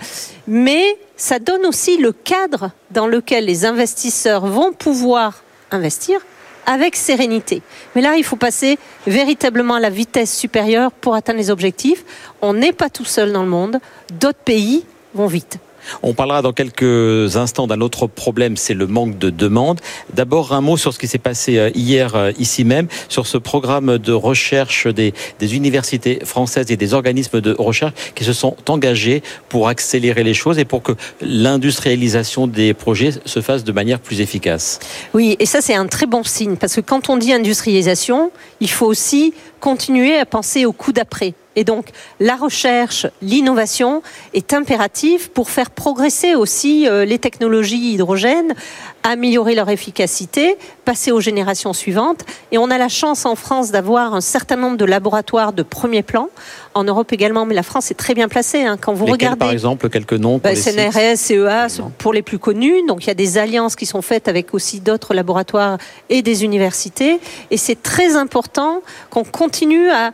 mais 0.46 0.98
ça 1.16 1.38
donne 1.38 1.66
aussi 1.66 1.96
le 1.96 2.12
cadre 2.12 2.70
dans 2.90 3.06
lequel 3.06 3.44
les 3.44 3.64
investisseurs 3.64 4.46
vont 4.46 4.72
pouvoir 4.72 5.42
investir 5.70 6.20
avec 6.66 6.96
sérénité. 6.96 7.62
Mais 7.94 8.02
là, 8.02 8.16
il 8.16 8.24
faut 8.24 8.36
passer 8.36 8.78
véritablement 9.06 9.74
à 9.74 9.80
la 9.80 9.90
vitesse 9.90 10.34
supérieure 10.34 10.92
pour 10.92 11.14
atteindre 11.14 11.38
les 11.38 11.50
objectifs. 11.50 12.04
On 12.40 12.54
n'est 12.54 12.72
pas 12.72 12.88
tout 12.88 13.04
seul 13.04 13.32
dans 13.32 13.42
le 13.42 13.48
monde. 13.48 13.78
D'autres 14.18 14.38
pays 14.38 14.84
vont 15.14 15.26
vite. 15.26 15.58
On 16.02 16.14
parlera 16.14 16.42
dans 16.42 16.52
quelques 16.52 17.36
instants 17.36 17.66
d'un 17.66 17.80
autre 17.80 18.06
problème, 18.06 18.56
c'est 18.56 18.74
le 18.74 18.86
manque 18.86 19.18
de 19.18 19.30
demande. 19.30 19.80
D'abord, 20.12 20.52
un 20.52 20.60
mot 20.60 20.76
sur 20.76 20.92
ce 20.92 20.98
qui 20.98 21.08
s'est 21.08 21.18
passé 21.18 21.58
euh, 21.58 21.70
hier 21.74 22.14
euh, 22.14 22.32
ici 22.38 22.64
même, 22.64 22.88
sur 23.08 23.26
ce 23.26 23.38
programme 23.38 23.98
de 23.98 24.12
recherche 24.12 24.86
des, 24.86 25.12
universités 25.40 26.20
françaises 26.24 26.70
et 26.70 26.76
des 26.76 26.94
organismes 26.94 27.40
de 27.40 27.54
recherche 27.58 27.92
qui 28.14 28.24
se 28.24 28.32
sont 28.32 28.56
engagés 28.68 29.22
pour 29.48 29.68
accélérer 29.68 30.24
les 30.24 30.34
choses 30.34 30.58
et 30.58 30.64
pour 30.64 30.82
que 30.82 30.92
l'industrialisation 31.20 32.46
des 32.46 32.72
projets 32.72 33.10
se 33.24 33.40
fasse 33.40 33.62
de 33.62 33.72
manière 33.72 34.00
plus 34.00 34.20
efficace. 34.20 34.80
Oui, 35.12 35.36
et 35.38 35.46
ça 35.46 35.60
c'est 35.60 35.74
un 35.74 35.86
très 35.86 36.06
bon 36.06 36.24
signe, 36.24 36.56
parce 36.56 36.74
que 36.76 36.80
quand 36.80 37.10
on 37.10 37.16
dit 37.16 37.32
industrialisation, 37.32 38.32
il 38.60 38.70
faut 38.70 38.86
aussi 38.86 39.34
continuer 39.60 40.16
à 40.16 40.24
penser 40.24 40.64
au 40.64 40.72
coup 40.72 40.92
d'après. 40.92 41.34
Et 41.56 41.64
donc, 41.64 41.88
la 42.20 42.36
recherche, 42.36 43.06
l'innovation 43.22 44.02
est 44.32 44.52
impérative 44.52 45.30
pour 45.30 45.50
faire 45.50 45.70
progresser 45.70 46.34
aussi 46.34 46.88
euh, 46.88 47.04
les 47.04 47.18
technologies 47.18 47.92
hydrogènes, 47.92 48.54
améliorer 49.02 49.54
leur 49.54 49.68
efficacité, 49.68 50.56
passer 50.84 51.12
aux 51.12 51.20
générations 51.20 51.72
suivantes. 51.72 52.24
Et 52.52 52.58
on 52.58 52.70
a 52.70 52.78
la 52.78 52.88
chance 52.88 53.26
en 53.26 53.36
France 53.36 53.70
d'avoir 53.70 54.14
un 54.14 54.20
certain 54.20 54.56
nombre 54.56 54.76
de 54.76 54.84
laboratoires 54.84 55.52
de 55.52 55.62
premier 55.62 56.02
plan. 56.02 56.28
En 56.74 56.84
Europe 56.84 57.12
également, 57.12 57.46
mais 57.46 57.54
la 57.54 57.62
France 57.62 57.90
est 57.90 57.94
très 57.94 58.14
bien 58.14 58.28
placée. 58.28 58.64
Hein. 58.64 58.76
Quand 58.80 58.94
vous 58.94 59.06
regardez, 59.06 59.38
par 59.38 59.52
exemple, 59.52 59.88
quelques 59.90 60.14
noms 60.14 60.38
pour 60.40 60.50
bah, 60.50 60.56
CNRS, 60.56 61.16
CEA, 61.16 61.66
pour 61.98 62.12
les 62.12 62.22
plus 62.22 62.38
connus. 62.38 62.84
Donc 62.88 63.04
il 63.04 63.08
y 63.08 63.10
a 63.10 63.14
des 63.14 63.38
alliances 63.38 63.76
qui 63.76 63.86
sont 63.86 64.02
faites 64.02 64.26
avec 64.26 64.54
aussi 64.54 64.80
d'autres 64.80 65.14
laboratoires 65.14 65.78
et 66.08 66.22
des 66.22 66.42
universités. 66.42 67.20
Et 67.50 67.56
c'est 67.56 67.80
très 67.80 68.16
important 68.16 68.82
qu'on 69.10 69.24
continue 69.24 69.90
à 69.90 70.12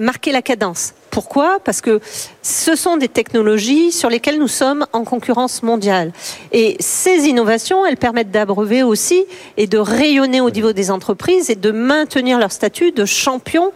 marquer 0.00 0.32
la 0.32 0.42
cadence. 0.42 0.94
Pourquoi? 1.10 1.58
Parce 1.64 1.80
que 1.80 2.00
ce 2.42 2.74
sont 2.74 2.96
des 2.96 3.08
technologies 3.08 3.92
sur 3.92 4.08
lesquelles 4.08 4.38
nous 4.38 4.48
sommes 4.48 4.86
en 4.92 5.04
concurrence 5.04 5.62
mondiale. 5.62 6.12
Et 6.52 6.76
ces 6.80 7.28
innovations, 7.28 7.84
elles 7.84 7.96
permettent 7.96 8.30
d'abreuver 8.30 8.82
aussi 8.82 9.24
et 9.56 9.66
de 9.66 9.78
rayonner 9.78 10.40
au 10.40 10.50
niveau 10.50 10.72
des 10.72 10.90
entreprises 10.90 11.50
et 11.50 11.56
de 11.56 11.70
maintenir 11.70 12.38
leur 12.38 12.52
statut 12.52 12.92
de 12.92 13.04
champion, 13.04 13.72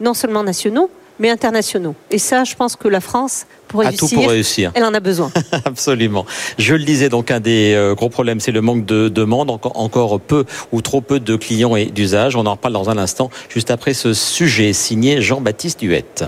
non 0.00 0.14
seulement 0.14 0.42
nationaux, 0.42 0.90
mais 1.18 1.30
internationaux. 1.30 1.94
Et 2.10 2.18
ça, 2.18 2.44
je 2.44 2.54
pense 2.54 2.76
que 2.76 2.88
la 2.88 3.00
France, 3.00 3.46
pour 3.68 3.80
réussir, 3.80 4.08
tout 4.08 4.14
pour 4.14 4.28
réussir. 4.28 4.72
elle 4.74 4.84
en 4.84 4.94
a 4.94 5.00
besoin. 5.00 5.30
Absolument. 5.64 6.26
Je 6.58 6.74
le 6.74 6.84
disais, 6.84 7.08
donc 7.08 7.30
un 7.30 7.40
des 7.40 7.74
euh, 7.74 7.94
gros 7.94 8.08
problèmes, 8.08 8.40
c'est 8.40 8.52
le 8.52 8.60
manque 8.60 8.84
de 8.84 9.08
demande, 9.08 9.50
encore 9.50 10.20
peu 10.20 10.44
ou 10.72 10.82
trop 10.82 11.00
peu 11.00 11.20
de 11.20 11.36
clients 11.36 11.76
et 11.76 11.86
d'usage. 11.86 12.36
On 12.36 12.46
en 12.46 12.52
reparle 12.52 12.74
dans 12.74 12.90
un 12.90 12.98
instant, 12.98 13.30
juste 13.48 13.70
après 13.70 13.94
ce 13.94 14.14
sujet 14.14 14.72
signé 14.72 15.20
Jean-Baptiste 15.20 15.80
Huette. 15.82 16.24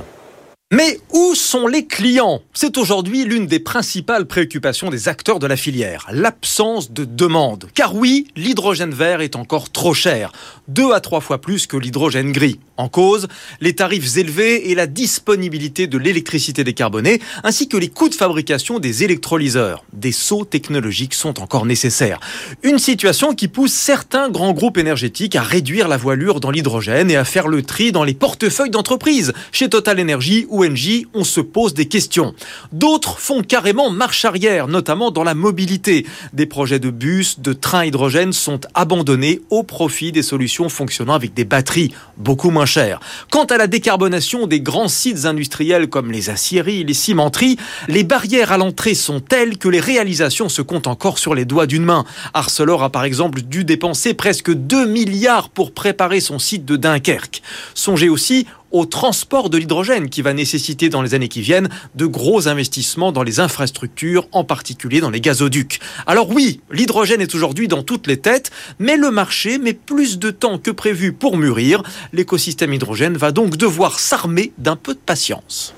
Mais 0.73 1.00
où 1.12 1.35
sont 1.35 1.66
les 1.66 1.85
clients? 1.85 2.42
C'est 2.54 2.78
aujourd'hui 2.78 3.25
l'une 3.25 3.47
des 3.47 3.59
principales 3.59 4.26
préoccupations 4.26 4.88
des 4.88 5.09
acteurs 5.09 5.40
de 5.40 5.49
la 5.49 5.56
filière, 5.56 6.06
l'absence 6.12 6.92
de 6.92 7.04
demande. 7.04 7.68
Car 7.75 7.97
oui, 7.97 8.28
l'hydrogène 8.37 8.92
vert 8.92 9.20
est 9.20 9.35
encore 9.35 9.70
trop 9.70 9.94
cher, 9.94 10.30
deux 10.68 10.92
à 10.92 11.00
trois 11.00 11.20
fois 11.20 11.40
plus 11.40 11.66
que 11.66 11.76
l'hydrogène 11.76 12.30
gris. 12.30 12.61
En 12.81 12.89
cause, 12.89 13.29
les 13.61 13.75
tarifs 13.75 14.17
élevés 14.17 14.71
et 14.71 14.75
la 14.75 14.87
disponibilité 14.87 15.87
de 15.87 15.99
l'électricité 15.99 16.65
décarbonée, 16.65 17.21
ainsi 17.45 17.69
que 17.69 17.77
les 17.77 17.89
coûts 17.89 18.09
de 18.09 18.15
fabrication 18.15 18.79
des 18.79 19.05
électrolyseurs. 19.05 19.85
Des 19.93 20.13
sauts 20.13 20.47
technologiques 20.47 21.13
sont 21.13 21.43
encore 21.43 21.67
nécessaires. 21.67 22.21
Une 22.63 22.79
situation 22.79 23.35
qui 23.35 23.49
pousse 23.49 23.75
certains 23.75 24.31
grands 24.31 24.55
groupes 24.55 24.79
énergétiques 24.79 25.37
à 25.37 25.43
réduire 25.43 25.89
la 25.89 25.99
voilure 25.99 26.41
dans 26.41 26.51
l'hydrogène 26.51 27.11
et 27.11 27.17
à 27.17 27.27
faire 27.27 27.49
le 27.49 27.61
tri 27.61 27.93
dans 27.93 28.03
les 28.03 28.15
portefeuilles 28.15 28.71
d'entreprises, 28.71 29.35
chez 29.53 29.69
Total 29.69 30.01
Energy 30.01 30.47
ou 30.49 30.65
on 31.13 31.25
se 31.25 31.41
pose 31.43 31.75
des 31.75 31.87
questions. 31.87 32.35
D'autres 32.73 33.19
font 33.19 33.43
carrément 33.43 33.91
marche 33.91 34.25
arrière, 34.25 34.69
notamment 34.69 35.11
dans 35.11 35.25
la 35.25 35.35
mobilité. 35.35 36.07
Des 36.33 36.47
projets 36.47 36.79
de 36.79 36.89
bus, 36.89 37.41
de 37.41 37.53
trains 37.53 37.85
hydrogène 37.85 38.33
sont 38.33 38.61
abandonnés 38.73 39.43
au 39.51 39.65
profit 39.65 40.13
des 40.13 40.23
solutions 40.23 40.71
fonctionnant 40.71 41.13
avec 41.13 41.35
des 41.35 41.45
batteries 41.45 41.93
beaucoup 42.17 42.49
moins 42.51 42.67
Quant 43.31 43.45
à 43.45 43.57
la 43.57 43.67
décarbonation 43.67 44.47
des 44.47 44.61
grands 44.61 44.89
sites 44.89 45.25
industriels 45.25 45.89
comme 45.89 46.12
les 46.12 46.31
aciéries, 46.31 46.85
les 46.85 46.95
cimenteries, 46.95 47.57
les 47.89 48.05
barrières 48.05 48.53
à 48.53 48.59
l'entrée 48.59 48.95
sont 48.95 49.21
telles 49.21 49.59
que 49.59 49.69
les 49.69 49.81
réalisations 49.81 50.49
se 50.49 50.62
comptent 50.62 50.87
encore 50.87 51.19
sur 51.19 51.35
les 51.35 51.45
doigts 51.45 51.67
d'une 51.67 51.85
main. 51.85 52.05
Arcelor 52.35 52.83
a 52.83 52.91
par 52.91 53.05
exemple 53.05 53.43
dû 53.43 53.65
dépenser 53.65 54.15
presque 54.15 54.53
2 54.53 54.87
milliards 54.87 55.49
pour 55.49 55.73
préparer 55.73 56.21
son 56.21 56.39
site 56.39 56.65
de 56.65 56.77
Dunkerque. 56.77 57.43
Songez 57.75 58.09
aussi 58.09 58.47
au 58.71 58.87
transport 58.87 59.50
de 59.50 59.59
l'hydrogène 59.59 60.09
qui 60.09 60.23
va 60.23 60.33
nécessiter 60.33 60.89
dans 60.89 61.03
les 61.03 61.15
années 61.15 61.29
qui 61.29 61.41
viennent 61.41 61.69
de 61.95 62.07
gros 62.07 62.49
investissements 62.49 63.12
dans 63.12 63.23
les 63.23 63.41
infrastructures, 63.41 64.29
en 64.33 64.45
particulier 64.45 65.00
dans 65.00 65.11
les 65.11 65.21
gazoducs. 65.21 65.81
Alors 66.07 66.31
oui, 66.31 66.61
l'hydrogène 66.71 67.21
est 67.21 67.35
aujourd'hui 67.35 67.69
dans 67.69 67.83
toutes 67.83 68.07
les 68.07 68.19
têtes, 68.19 68.50
mais 68.79 68.97
le 68.97 69.11
marché 69.11 69.59
met 69.59 69.75
plus 69.75 70.19
de 70.19 70.31
temps 70.31 70.59
que 70.59 70.71
prévu 70.71 71.12
pour 71.12 71.37
mûrir. 71.37 71.83
L'écosystème 72.12 72.73
hydrogène 72.73 73.17
va 73.17 73.33
donc 73.33 73.57
devoir 73.57 73.99
s'armer 73.99 74.53
d'un 74.59 74.77
peu 74.77 74.95
de 74.95 75.00
patience. 75.00 75.75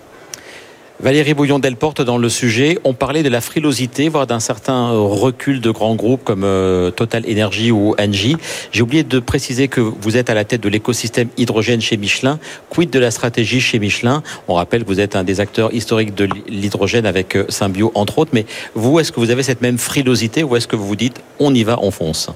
Valérie 1.01 1.35
Bouillon-Delporte, 1.35 2.01
dans 2.03 2.19
le 2.19 2.29
sujet, 2.29 2.79
on 2.85 2.95
parlait 2.95 3.25
de 3.25 3.29
la 3.29 3.41
frilosité, 3.41 4.09
voire 4.09 4.27
d'un 4.27 4.39
certain 4.39 4.91
recul 4.91 5.61
de 5.61 5.71
grands 5.71 5.97
groupes 5.97 6.23
comme 6.23 6.45
euh, 6.45 6.93
Total 6.93 7.25
Energy 7.29 7.73
ou 7.73 7.97
Engie. 7.99 8.37
J'ai 8.71 8.83
oublié 8.83 9.03
de 9.03 9.19
préciser 9.19 9.67
que 9.67 9.81
vous 9.81 10.17
êtes 10.17 10.31
à 10.31 10.35
la 10.35 10.45
tête 10.45 10.61
de 10.61 10.69
l'écosystème 10.69 11.29
hydrogène 11.37 11.81
chez 11.81 11.97
Michelin. 11.97 12.39
Quid 12.71 12.91
de 12.91 13.01
la 13.01 13.11
stratégie 13.11 13.61
chez 13.61 13.81
Michelin? 13.81 14.23
On 14.47 14.55
rappelle 14.55 14.85
que 14.85 14.89
vous 14.89 15.01
êtes 15.01 15.17
un 15.17 15.25
des 15.25 15.41
acteurs 15.41 15.75
historiques 15.75 16.15
de 16.15 16.29
l'hydrogène 16.47 17.07
avec 17.07 17.37
euh, 17.37 17.47
Symbio, 17.49 17.91
entre 17.97 18.19
autres. 18.19 18.31
Mais 18.33 18.47
vous, 18.75 19.01
est-ce 19.01 19.11
que 19.11 19.19
vous 19.19 19.31
avez 19.31 19.43
cette 19.43 19.61
même 19.61 19.79
frilosité 19.79 20.45
ou 20.45 20.55
est-ce 20.55 20.69
que 20.69 20.77
vous 20.77 20.87
vous 20.87 20.97
dites 20.97 21.21
on 21.41 21.53
y 21.53 21.65
va, 21.65 21.79
on 21.83 21.91
fonce? 21.91 22.31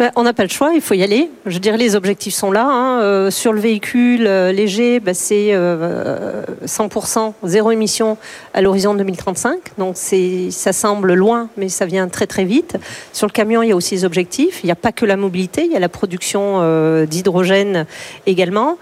Bah, 0.00 0.10
on 0.16 0.22
n'a 0.22 0.32
pas 0.32 0.44
le 0.44 0.48
choix, 0.48 0.72
il 0.74 0.80
faut 0.80 0.94
y 0.94 1.02
aller. 1.02 1.30
Je 1.44 1.58
dirais 1.58 1.76
les 1.76 1.94
objectifs 1.94 2.32
sont 2.32 2.50
là. 2.50 2.64
Hein. 2.64 3.02
Euh, 3.02 3.30
sur 3.30 3.52
le 3.52 3.60
véhicule 3.60 4.26
euh, 4.26 4.50
léger, 4.50 4.98
bah, 4.98 5.12
c'est 5.12 5.50
100% 5.52 5.52
euh, 5.52 7.30
zéro 7.44 7.70
émission 7.70 8.16
à 8.54 8.62
l'horizon 8.62 8.94
2035. 8.94 9.58
Donc 9.76 9.96
ça 9.98 10.72
semble 10.72 11.12
loin, 11.12 11.50
mais 11.58 11.68
ça 11.68 11.84
vient 11.84 12.08
très 12.08 12.26
très 12.26 12.44
vite. 12.44 12.78
Sur 13.12 13.26
le 13.26 13.32
camion, 13.32 13.62
il 13.62 13.68
y 13.68 13.72
a 13.72 13.76
aussi 13.76 13.94
les 13.94 14.06
objectifs. 14.06 14.60
Il 14.62 14.68
n'y 14.68 14.72
a 14.72 14.76
pas 14.76 14.90
que 14.90 15.04
la 15.04 15.18
mobilité, 15.18 15.66
il 15.66 15.70
y 15.70 15.76
a 15.76 15.80
la 15.80 15.90
production 15.90 17.04
d'hydrogène 17.04 17.84
également. 18.24 18.78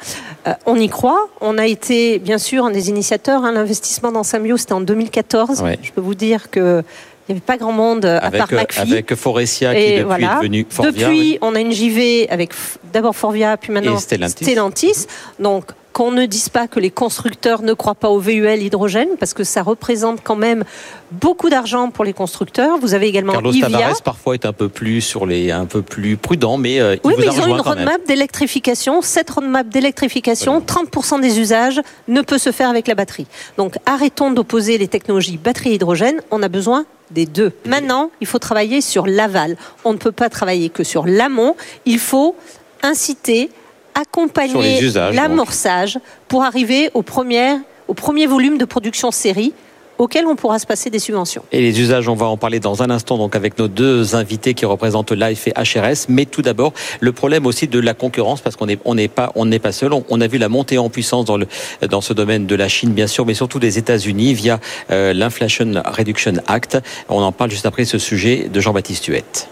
on 0.66 0.76
y 0.76 0.88
croit. 0.88 1.28
On 1.40 1.58
a 1.58 1.66
été 1.66 2.20
bien 2.20 2.38
sûr 2.38 2.66
un 2.66 2.70
des 2.70 2.90
initiateurs. 2.90 3.44
Hein. 3.44 3.50
L'investissement 3.50 4.12
dans 4.12 4.22
Samio, 4.22 4.56
c'était 4.56 4.75
en 4.75 4.80
2014. 4.80 5.64
Je 5.82 5.90
peux 5.90 6.00
vous 6.00 6.14
dire 6.14 6.48
que 6.48 6.84
il 7.28 7.35
n'y 7.35 7.38
avait 7.38 7.44
pas 7.44 7.56
grand 7.56 7.73
monde 7.73 8.04
euh, 8.04 8.18
à 8.23 8.30
part 8.30 8.50
McPhee. 8.52 8.80
Avec 8.80 9.14
Forestia 9.14 9.75
qui 9.75 9.80
depuis 9.80 10.25
est 10.25 10.37
devenu 10.37 10.66
Forvia. 10.68 11.08
Depuis, 11.08 11.38
on 11.42 11.54
a 11.54 11.61
une 11.61 11.73
JV 11.73 12.26
avec 12.30 12.52
d'abord 12.92 13.14
Forvia, 13.14 13.56
puis 13.56 13.73
maintenant 13.73 13.99
Stellantis. 13.99 15.06
Donc, 15.38 15.66
qu'on 15.98 16.12
ne 16.12 16.26
dise 16.26 16.48
pas 16.48 16.68
que 16.68 16.78
les 16.78 16.92
constructeurs 16.92 17.62
ne 17.62 17.72
croient 17.72 17.96
pas 17.96 18.08
au 18.08 18.20
VUL 18.20 18.62
hydrogène, 18.62 19.08
parce 19.18 19.34
que 19.34 19.42
ça 19.42 19.64
représente 19.64 20.20
quand 20.22 20.36
même 20.36 20.62
beaucoup 21.10 21.50
d'argent 21.50 21.90
pour 21.90 22.04
les 22.04 22.12
constructeurs. 22.12 22.78
Vous 22.78 22.94
avez 22.94 23.08
également 23.08 23.32
Carlos 23.32 23.52
Tavares 23.52 24.00
parfois 24.02 24.34
est 24.34 24.46
un 24.46 24.52
peu 24.52 24.68
plus 24.68 25.00
sur 25.00 25.26
les, 25.26 25.50
un 25.50 25.66
peu 25.66 25.82
plus 25.82 26.16
prudent, 26.16 26.56
mais 26.56 26.78
euh, 26.78 26.94
oui, 27.02 27.14
mais 27.18 27.26
ils 27.26 27.40
ont 27.40 27.48
une 27.48 27.60
roadmap 27.60 28.06
d'électrification. 28.06 29.02
Cette 29.02 29.28
roadmap 29.28 29.68
d'électrification, 29.68 30.60
30% 30.60 31.20
des 31.20 31.40
usages 31.40 31.80
ne 32.06 32.20
peut 32.20 32.38
se 32.38 32.52
faire 32.52 32.70
avec 32.70 32.86
la 32.86 32.94
batterie. 32.94 33.26
Donc 33.56 33.74
arrêtons 33.84 34.30
d'opposer 34.30 34.78
les 34.78 34.86
technologies 34.86 35.36
batterie 35.36 35.70
et 35.70 35.74
hydrogène. 35.74 36.20
On 36.30 36.44
a 36.44 36.48
besoin 36.48 36.86
des 37.10 37.26
deux. 37.26 37.50
Maintenant, 37.66 38.12
il 38.20 38.28
faut 38.28 38.38
travailler 38.38 38.82
sur 38.82 39.08
l'aval. 39.08 39.56
On 39.84 39.94
ne 39.94 39.98
peut 39.98 40.12
pas 40.12 40.28
travailler 40.28 40.68
que 40.68 40.84
sur 40.84 41.06
l'amont. 41.06 41.56
Il 41.86 41.98
faut 41.98 42.36
inciter 42.84 43.50
accompagner 43.98 44.80
l'amorçage 45.12 45.98
pour 46.28 46.44
arriver 46.44 46.90
au 46.94 47.02
premier, 47.02 47.56
au 47.88 47.94
premier 47.94 48.26
volume 48.26 48.58
de 48.58 48.64
production 48.64 49.10
série 49.10 49.52
auxquels 49.98 50.26
on 50.26 50.36
pourra 50.36 50.60
se 50.60 50.66
passer 50.66 50.90
des 50.90 51.00
subventions. 51.00 51.42
Et 51.50 51.60
les 51.60 51.80
usages, 51.80 52.08
on 52.08 52.14
va 52.14 52.26
en 52.26 52.36
parler 52.36 52.60
dans 52.60 52.84
un 52.84 52.90
instant, 52.90 53.18
donc 53.18 53.34
avec 53.34 53.58
nos 53.58 53.66
deux 53.66 54.14
invités 54.14 54.54
qui 54.54 54.64
représentent 54.64 55.10
Life 55.10 55.48
et 55.48 55.52
HRS. 55.52 56.06
Mais 56.08 56.24
tout 56.24 56.40
d'abord, 56.40 56.72
le 57.00 57.10
problème 57.10 57.46
aussi 57.46 57.66
de 57.66 57.80
la 57.80 57.94
concurrence, 57.94 58.40
parce 58.40 58.54
qu'on 58.54 58.66
n'est 58.66 58.78
on 58.84 58.94
n'est 58.94 59.08
pas 59.08 59.32
on 59.34 59.44
n'est 59.44 59.58
pas 59.58 59.72
seul. 59.72 59.92
On, 59.92 60.20
a 60.20 60.26
vu 60.28 60.38
la 60.38 60.48
montée 60.48 60.78
en 60.78 60.88
puissance 60.88 61.24
dans 61.24 61.36
le 61.36 61.48
dans 61.88 62.00
ce 62.00 62.12
domaine 62.12 62.46
de 62.46 62.54
la 62.54 62.68
Chine, 62.68 62.92
bien 62.92 63.08
sûr, 63.08 63.26
mais 63.26 63.34
surtout 63.34 63.58
des 63.58 63.78
États-Unis 63.78 64.34
via 64.34 64.60
euh, 64.92 65.12
l'Inflation 65.12 65.82
Reduction 65.84 66.34
Act. 66.46 66.78
On 67.08 67.20
en 67.20 67.32
parle 67.32 67.50
juste 67.50 67.66
après 67.66 67.84
ce 67.84 67.98
sujet 67.98 68.48
de 68.52 68.60
Jean-Baptiste 68.60 69.06
Huette. 69.06 69.48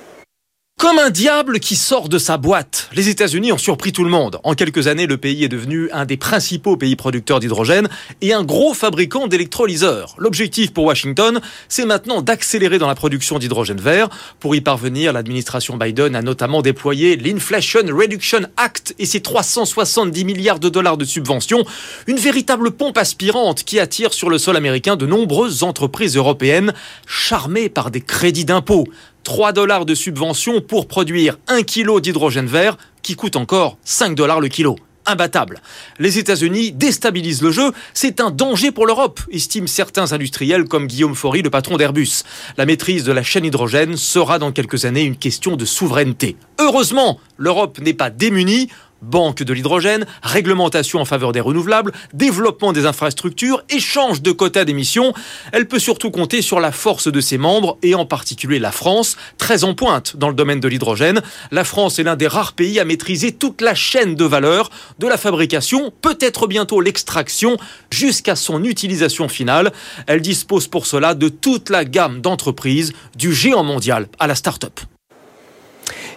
Comme 0.79 0.99
un 0.99 1.09
diable 1.09 1.59
qui 1.59 1.75
sort 1.75 2.11
de 2.11 2.19
sa 2.19 2.37
boîte. 2.37 2.91
Les 2.93 3.09
États-Unis 3.09 3.51
ont 3.51 3.57
surpris 3.57 3.93
tout 3.93 4.05
le 4.05 4.11
monde. 4.11 4.39
En 4.45 4.53
quelques 4.53 4.89
années, 4.89 5.07
le 5.07 5.17
pays 5.17 5.43
est 5.43 5.49
devenu 5.49 5.91
un 5.91 6.05
des 6.05 6.19
principaux 6.19 6.77
pays 6.77 6.97
producteurs 6.97 7.41
d'hydrogène 7.41 7.89
et 8.21 8.35
un 8.35 8.45
gros 8.45 8.75
fabricant 8.75 9.27
d'électrolyseurs. 9.27 10.15
L'objectif 10.19 10.75
pour 10.75 10.85
Washington, 10.85 11.41
c'est 11.71 11.87
maintenant 11.87 12.21
d'accélérer 12.21 12.79
dans 12.79 12.89
la 12.89 12.95
production 12.95 13.39
d'hydrogène 13.39 13.81
vert. 13.81 14.11
Pour 14.39 14.55
y 14.55 14.61
parvenir, 14.61 15.15
l'administration 15.15 15.79
Biden 15.79 16.15
a 16.15 16.21
notamment 16.21 16.61
déployé 16.61 17.17
l'Inflation 17.17 17.87
Reduction 17.89 18.43
Act 18.59 18.95
et 18.99 19.07
ses 19.07 19.23
370 19.23 20.27
milliards 20.27 20.61
de 20.61 20.69
dollars 20.69 20.99
de 20.99 21.07
subventions. 21.07 21.65
Une 22.07 22.19
véritable 22.19 22.71
pompe 22.73 22.99
aspirante 22.99 23.65
qui 23.65 23.81
attire 23.81 24.13
sur 24.13 24.29
le 24.29 24.37
sol 24.37 24.57
américain 24.57 24.97
de 24.97 25.07
nombreuses 25.07 25.63
entreprises 25.63 26.17
européennes 26.17 26.75
charmées 27.07 27.71
par 27.71 27.91
des 27.91 28.03
crédits 28.03 28.45
d'impôt. 28.45 28.87
3 29.27 29.51
dollars 29.53 29.87
de 29.87 29.97
subvention 29.97 30.61
pour 30.61 30.87
produire 30.87 31.37
1 31.49 31.65
kg 31.65 32.01
d'hydrogène 32.01 32.47
vert 32.47 32.79
qui 33.03 33.17
coûte 33.17 33.35
encore 33.35 33.77
5 33.83 34.15
dollars 34.15 34.39
le 34.39 34.47
kilo. 34.47 34.77
Imbattable. 35.05 35.61
Les 35.99 36.19
États-Unis 36.21 36.71
déstabilisent 36.71 37.43
le 37.43 37.51
jeu, 37.51 37.73
c'est 37.93 38.21
un 38.21 38.31
danger 38.31 38.71
pour 38.71 38.87
l'Europe, 38.87 39.21
estiment 39.33 39.67
certains 39.67 40.13
industriels 40.13 40.65
comme 40.65 40.87
Guillaume 40.87 41.17
Faury, 41.17 41.43
le 41.43 41.51
patron 41.51 41.77
d'Airbus. 41.77 42.23
La 42.57 42.67
maîtrise 42.67 43.03
de 43.03 43.11
la 43.11 43.25
chaîne 43.25 43.45
hydrogène 43.45 43.97
sera 43.97 44.39
dans 44.39 44.53
quelques 44.53 44.85
années 44.85 45.03
une 45.03 45.17
question 45.17 45.57
de 45.57 45.65
souveraineté. 45.65 46.37
Heureusement, 46.61 47.19
l'Europe 47.37 47.81
n'est 47.81 47.95
pas 47.95 48.11
démunie, 48.11 48.69
banque 49.03 49.43
de 49.43 49.53
l'hydrogène, 49.53 50.07
réglementation 50.23 51.01
en 51.01 51.05
faveur 51.05 51.33
des 51.33 51.41
renouvelables, 51.41 51.93
développement 52.13 52.73
des 52.73 52.87
infrastructures, 52.87 53.63
échange 53.71 54.23
de 54.23 54.33
quotas 54.33 54.65
d'émissions. 54.65 55.13
Elle 55.53 55.67
peut 55.67 55.79
surtout 55.79 56.11
compter 56.11 56.43
sur 56.43 56.61
la 56.61 56.73
force 56.73 57.09
de 57.09 57.21
ses 57.21 57.39
membres 57.39 57.79
et 57.83 57.95
en 57.95 58.07
particulier 58.07 58.59
la 58.59 58.73
France, 58.73 59.17
très 59.39 59.65
en 59.65 59.75
pointe 59.75 60.17
dans 60.17 60.29
le 60.29 60.35
domaine 60.35 60.61
de 60.61 60.69
l'hydrogène. 60.69 61.21
La 61.51 61.65
France 61.65 61.99
est 61.99 62.03
l'un 62.03 62.17
des 62.17 62.27
rares 62.27 62.55
pays 62.55 62.81
à 62.81 62.85
maîtriser 62.85 63.33
toute 63.33 63.61
la 63.61 63.75
chaîne 63.75 64.15
de 64.15 64.25
valeur, 64.25 64.71
de 64.99 65.07
la 65.07 65.17
fabrication, 65.17 65.93
peut-être 66.03 66.47
bientôt 66.47 66.81
l'extraction, 66.81 67.57
jusqu'à 67.91 68.37
son 68.37 68.65
utilisation 68.65 69.29
finale. 69.29 69.73
Elle 70.07 70.21
dispose 70.21 70.69
pour 70.69 70.87
cela 70.87 71.15
de 71.15 71.29
toute 71.29 71.71
la 71.71 71.85
gamme 71.85 72.21
d'entreprises, 72.21 72.93
du 73.17 73.33
géant 73.33 73.65
mondial 73.65 74.09
à 74.19 74.27
la 74.27 74.35
start-up. 74.35 74.81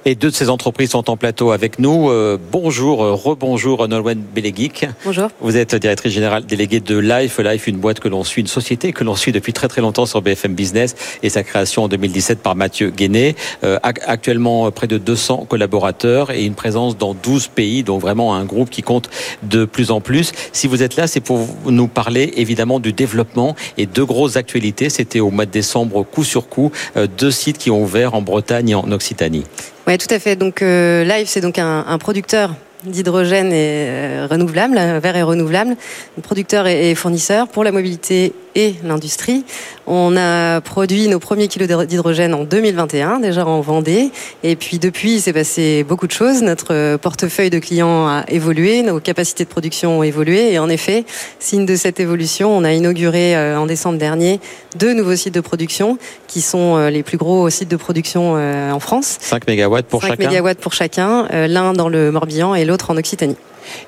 Et 0.06 0.16
deux 0.16 0.30
de 0.30 0.36
ces 0.36 0.50
entreprises 0.50 0.92
sont 0.92 1.10
en 1.10 1.18
plateau 1.18 1.52
avec 1.52 1.78
nous. 1.78 2.10
Euh, 2.10 2.38
bonjour, 2.52 3.04
euh, 3.04 3.14
rebonjour 3.14 3.86
Nolwenn 3.88 4.24
Belegic. 4.34 4.86
Bonjour. 5.04 5.30
Vous 5.42 5.58
êtes 5.58 5.76
directrice 5.76 6.14
générale 6.14 6.46
déléguée 6.46 6.80
de 6.80 6.98
Life. 6.98 7.40
Life, 7.40 7.68
une 7.68 7.78
boîte 7.78 8.00
que 8.00 8.08
l'on 8.08 8.24
suit, 8.24 8.42
une 8.42 8.48
société 8.48 8.94
que 8.94 9.04
l'on 9.04 9.16
suit 9.16 9.34
depuis 9.34 9.52
très 9.52 9.68
très 9.68 9.82
longtemps 9.82 10.06
sur 10.06 10.22
BFM 10.22 10.54
Business 10.54 10.96
et 11.22 11.30
sa 11.30 11.44
création 11.44 11.84
en 11.84 11.88
2017 11.90 12.40
par 12.40 12.56
Mathieu 12.56 12.92
Guéné. 12.92 13.36
Euh, 13.66 13.78
actuellement 13.84 14.72
près 14.72 14.88
de 14.88 14.98
200 14.98 15.48
collaborateurs 15.50 16.32
et 16.32 16.46
une 16.46 16.56
présence 16.56 16.98
dans 16.98 17.14
12 17.14 17.48
pays, 17.48 17.84
donc 17.84 18.02
vraiment 18.02 18.36
un 18.36 18.46
groupe 18.46 18.70
qui 18.70 18.82
compte 18.82 19.10
de 19.44 19.66
plus 19.66 19.92
en 19.92 20.00
plus. 20.00 20.32
Si 20.54 20.68
vous 20.68 20.82
êtes 20.82 20.96
là, 20.96 21.08
c'est 21.08 21.20
pour 21.20 21.46
nous 21.66 21.88
parler 21.88 22.34
évidemment 22.38 22.80
du 22.80 22.94
développement 22.94 23.56
et 23.78 23.86
deux 23.86 24.06
grosses 24.06 24.38
actualités. 24.38 24.90
C'était 24.90 25.20
au 25.20 25.30
mois 25.30 25.46
de 25.46 25.52
décembre, 25.52 26.04
coup 26.04 26.24
sur 26.24 26.48
coup, 26.48 26.72
deux 27.18 27.32
sites 27.32 27.58
qui 27.58 27.70
ont 27.70 27.82
ouvert 27.84 28.14
en 28.14 28.22
Bretagne 28.22 28.70
et 28.70 28.76
en 28.76 28.92
Occitanie. 28.92 29.44
Oui, 29.90 29.98
tout 29.98 30.14
à 30.14 30.20
fait. 30.20 30.36
Donc, 30.36 30.62
euh, 30.62 31.04
Live, 31.04 31.26
c'est 31.28 31.42
donc 31.42 31.58
un, 31.58 31.98
producteur 31.98 32.54
d'hydrogène 32.84 33.52
et 33.52 33.88
euh, 33.90 34.28
renouvelable, 34.30 34.76
vert 35.02 35.16
et 35.16 35.24
renouvelable, 35.24 35.76
producteur 36.22 36.68
et 36.68 36.94
fournisseur 36.94 37.48
pour 37.48 37.64
la 37.64 37.72
mobilité 37.72 38.34
et 38.56 38.76
l'industrie. 38.84 39.44
On 39.88 40.16
a 40.18 40.62
produit 40.62 41.08
nos 41.08 41.20
premiers 41.20 41.48
kilos 41.48 41.68
d'hydrogène 41.88 42.34
en 42.34 42.44
2021, 42.44 43.20
déjà 43.20 43.46
en 43.46 43.62
Vendée. 43.62 44.12
Et 44.44 44.56
puis 44.56 44.80
depuis, 44.80 45.16
il 45.16 45.22
s'est 45.22 45.34
passé 45.34 45.84
beaucoup 45.84 46.08
de 46.08 46.12
choses. 46.12 46.42
Notre 46.42 46.98
portefeuille 46.98 47.50
de 47.50 47.60
clients 47.60 48.08
a 48.08 48.24
évolué, 48.28 48.82
nos 48.82 49.00
capacités 49.00 49.44
de 49.44 49.50
production 49.50 50.00
ont 50.00 50.04
évolué. 50.04 50.54
Et 50.54 50.60
en 50.60 50.70
effet, 50.70 51.06
signe 51.40 51.66
de 51.66 51.76
cette 51.76 52.00
évolution, 52.00 52.56
on 52.56 52.64
a 52.64 52.74
inauguré 52.74 53.36
euh, 53.36 53.60
en 53.60 53.66
décembre 53.66 53.98
dernier 53.98 54.40
deux 54.78 54.94
nouveaux 54.94 55.16
sites 55.16 55.34
de 55.34 55.42
production 55.42 55.98
qui 56.28 56.42
sont 56.42 56.78
euh, 56.78 56.90
les 56.90 57.04
plus 57.04 57.18
gros 57.18 57.50
sites 57.50 57.70
de 57.70 57.78
production 57.78 58.34
en 58.34 58.80
France. 58.80 59.18
5 59.22 59.48
MW 59.48 59.82
pour 59.88 60.02
5 60.02 60.10
chacun. 60.10 60.30
5 60.32 60.42
MW 60.42 60.54
pour 60.56 60.74
chacun, 60.74 61.28
l'un 61.48 61.74
dans 61.74 61.90
le 61.90 62.12
Morbihan 62.12 62.56
et 62.56 62.66
l'autre 62.66 62.92
en 62.92 62.98
Occitanie. 62.98 63.36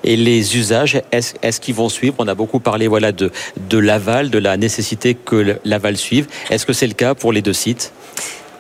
Et 0.04 0.16
les 0.16 0.58
usages, 0.58 1.02
est-ce 1.12 1.60
qu'ils 1.60 1.76
vont 1.76 1.90
suivre? 1.90 2.16
On 2.20 2.28
a 2.28 2.36
beaucoup 2.36 2.60
parlé 2.60 2.88
voilà, 2.88 3.12
de, 3.12 3.32
de 3.70 3.78
l'aval, 3.78 4.30
de 4.30 4.38
la 4.40 4.58
nécessité 4.58 5.16
que 5.16 5.60
l'aval 5.64 5.98
suive. 5.98 6.28
Est-ce 6.50 6.66
que 6.66 6.74
c'est 6.74 6.88
le 6.88 6.94
cas 6.94 7.16
pour 7.16 7.32
les 7.34 7.42
deux 7.42 7.54
sites? 7.54 7.92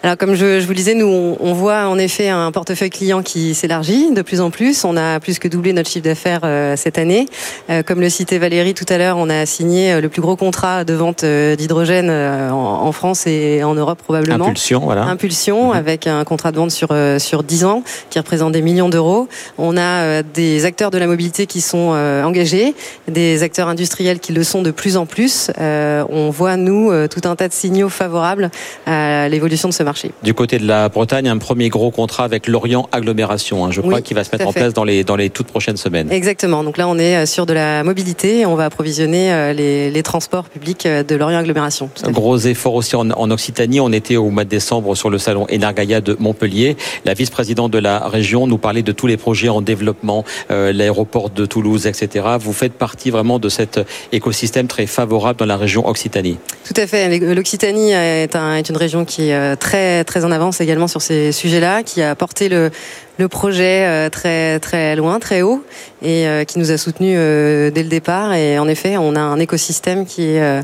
Alors 0.04 0.18
comme 0.18 0.34
je, 0.34 0.60
je 0.60 0.64
vous 0.66 0.72
le 0.72 0.78
disais, 0.78 0.96
nous 0.96 1.06
on, 1.06 1.38
on, 1.40 1.54
voit 1.54 1.86
en 1.88 2.00
effet 2.00 2.28
un 2.28 2.52
portefeuille 2.52 2.90
client 2.90 3.22
qui 3.22 3.54
s'élargit 3.54 4.12
de 4.12 4.24
plus 4.24 4.42
en 4.42 4.50
plus. 4.50 4.84
On 4.84 4.98
a 4.98 5.20
plus 5.20 5.38
que 5.38 5.48
doublé 5.48 5.74
notre 5.74 5.92
chiffre 5.92 6.04
d'affaires 6.04 6.40
euh, 6.44 6.76
cette 6.76 6.98
année. 6.98 7.28
Euh, 7.70 7.84
comme 7.84 8.02
le 8.02 8.10
citait 8.10 8.40
Valérie 8.40 8.74
tout 8.74 8.86
à 8.90 8.98
l'heure, 8.98 9.18
on 9.18 9.30
a 9.30 9.46
signé 9.46 9.94
euh, 9.94 10.02
le 10.02 10.10
plus 10.10 10.24
gros 10.24 10.36
contrat 10.36 10.86
de 10.86 10.94
vente 10.96 11.24
d'hydrogène 11.24 12.10
en, 12.10 12.88
en, 12.88 12.92
France 12.92 13.28
et 13.28 13.64
en 13.64 13.76
Europe 13.76 14.00
probablement. 14.04 14.46
Impulsion, 14.46 14.80
voilà. 14.80 15.04
Impulsion, 15.04 15.68
mhm. 15.68 15.78
avec 15.78 16.08
un 16.08 16.24
contrat 16.24 16.52
de 16.52 16.58
vente 16.58 16.72
sur 16.72 16.90
sur 17.20 17.44
10 17.44 17.66
ans 17.66 17.84
qui 18.10 18.18
représente 18.18 18.54
des 18.54 18.64
millions 18.64 18.90
d'euros. 18.90 19.28
On 19.60 19.78
a 19.78 20.24
des 20.24 20.66
acteurs 20.66 20.90
de 20.90 20.98
la 20.98 21.06
mobilité 21.06 21.46
qui 21.46 21.62
sont 21.62 21.94
engagés, 22.26 22.74
des 23.08 23.44
acteurs 23.44 23.68
industriels 23.68 24.20
qui 24.20 24.34
le 24.34 24.44
sont 24.44 24.64
de 24.64 24.72
plus 24.72 24.98
en 24.98 25.06
plus. 25.06 25.52
on 25.60 26.30
voit 26.32 26.58
nous 26.58 26.92
tout 27.08 27.22
un 27.26 27.36
tas 27.36 27.48
de 27.48 27.54
signaux 27.54 27.90
favorables 27.90 28.50
à 28.88 29.30
l'évolution 29.30 29.70
de 29.70 29.74
ce 29.74 29.84
marché. 29.84 29.91
Du 30.24 30.34
côté 30.34 30.58
de 30.58 30.68
la 30.68 30.90
Bretagne, 30.90 31.28
un 31.28 31.38
premier 31.38 31.70
gros 31.70 31.92
contrat 31.92 32.24
avec 32.24 32.48
Lorient 32.48 32.88
Agglomération, 32.92 33.66
hein, 33.66 33.72
je 33.72 33.82
crois, 33.82 34.02
qui 34.02 34.14
va 34.14 34.24
se 34.24 34.30
mettre 34.32 34.48
en 34.48 34.54
place 34.54 34.74
dans 34.74 34.84
les, 34.84 35.04
dans 35.04 35.16
les 35.16 35.30
toutes 35.30 35.48
prochaines 35.48 35.78
semaines. 35.78 36.12
Exactement. 36.12 36.64
Donc 36.64 36.78
là, 36.78 36.88
on 36.88 36.98
est 36.98 37.18
euh, 37.18 37.26
sur 37.26 37.46
de 37.46 37.54
la 37.54 37.84
mobilité. 37.84 38.46
On 38.46 38.56
va 38.56 38.66
approvisionner 38.66 39.32
euh, 39.32 39.54
les, 39.54 39.92
les 39.92 40.04
transports 40.04 40.46
publics 40.46 40.86
euh, 40.86 41.04
de 41.04 41.16
Lorient 41.16 41.40
Agglomération. 41.40 41.90
Gros 42.10 42.38
effort 42.38 42.76
aussi 42.76 42.96
en, 42.96 43.10
en, 43.10 43.32
Occitanie. 43.32 43.80
On 43.80 43.92
était 43.92 44.18
au 44.18 44.30
mois 44.30 44.44
de 44.44 44.50
décembre 44.50 44.96
sur 44.96 45.10
le 45.10 45.18
salon 45.18 45.48
Enargaia 45.52 46.02
de 46.02 46.16
Montpellier. 46.20 46.76
La 47.06 47.14
vice-présidente 47.14 47.72
de 47.72 47.80
la 47.80 48.00
région 48.08 48.48
nous 48.48 48.58
parlait 48.58 48.82
de 48.84 48.92
tous 48.92 49.08
les 49.08 49.18
projets 49.18 49.50
en 49.50 49.62
développement, 49.62 50.26
l'aéroport 50.50 51.30
de 51.30 51.46
Toulouse, 51.46 51.88
etc. 51.88 52.26
Vous 52.40 52.54
faites 52.54 52.74
partie 52.74 53.10
vraiment 53.10 53.40
de 53.40 53.48
cet 53.48 53.80
écosystème 54.12 54.68
très 54.68 54.86
favorable 54.86 55.40
dans 55.40 55.46
la 55.46 55.58
région 55.58 55.88
Occitanie. 55.88 56.38
Tout 56.66 56.74
à 56.76 56.88
fait. 56.88 57.20
L'Occitanie 57.20 57.92
est, 57.92 58.36
un, 58.36 58.56
est 58.56 58.70
une 58.70 58.78
région 58.78 59.06
qui 59.06 59.30
est 59.30 59.56
très 59.56 59.81
très 60.06 60.26
en 60.26 60.32
avance 60.32 60.62
également 60.62 60.88
sur 60.88 61.02
ces 61.02 61.32
sujets-là, 61.32 61.84
qui 61.84 62.02
a 62.02 62.16
porté 62.16 62.50
le, 62.50 62.72
le 63.18 63.28
projet 63.28 63.86
euh, 63.86 64.10
très 64.10 64.60
très 64.60 64.96
loin, 64.96 65.20
très 65.20 65.42
haut, 65.42 65.64
et 66.02 66.28
euh, 66.28 66.44
qui 66.44 66.60
nous 66.60 66.72
a 66.72 66.78
soutenus 66.78 67.16
euh, 67.18 67.72
dès 67.72 67.84
le 67.84 67.90
départ. 67.90 68.34
Et 68.34 68.60
en 68.60 68.68
effet, 68.68 68.98
on 68.98 69.16
a 69.16 69.20
un 69.20 69.40
écosystème 69.40 70.06
qui 70.06 70.24
est 70.24 70.64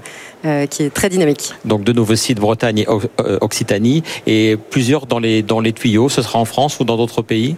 qui 0.69 0.83
est 0.83 0.93
très 0.93 1.09
dynamique. 1.09 1.53
Donc 1.65 1.83
de 1.83 1.91
nouveaux 1.91 2.15
sites 2.15 2.39
Bretagne 2.39 2.79
et 2.79 2.87
Occitanie, 3.41 4.03
et 4.27 4.57
plusieurs 4.69 5.05
dans 5.05 5.19
les 5.19 5.43
dans 5.43 5.59
les 5.59 5.73
tuyaux. 5.73 6.09
Ce 6.09 6.21
sera 6.21 6.39
en 6.39 6.45
France 6.45 6.79
ou 6.79 6.83
dans 6.85 6.95
d'autres 6.95 7.21
pays? 7.21 7.57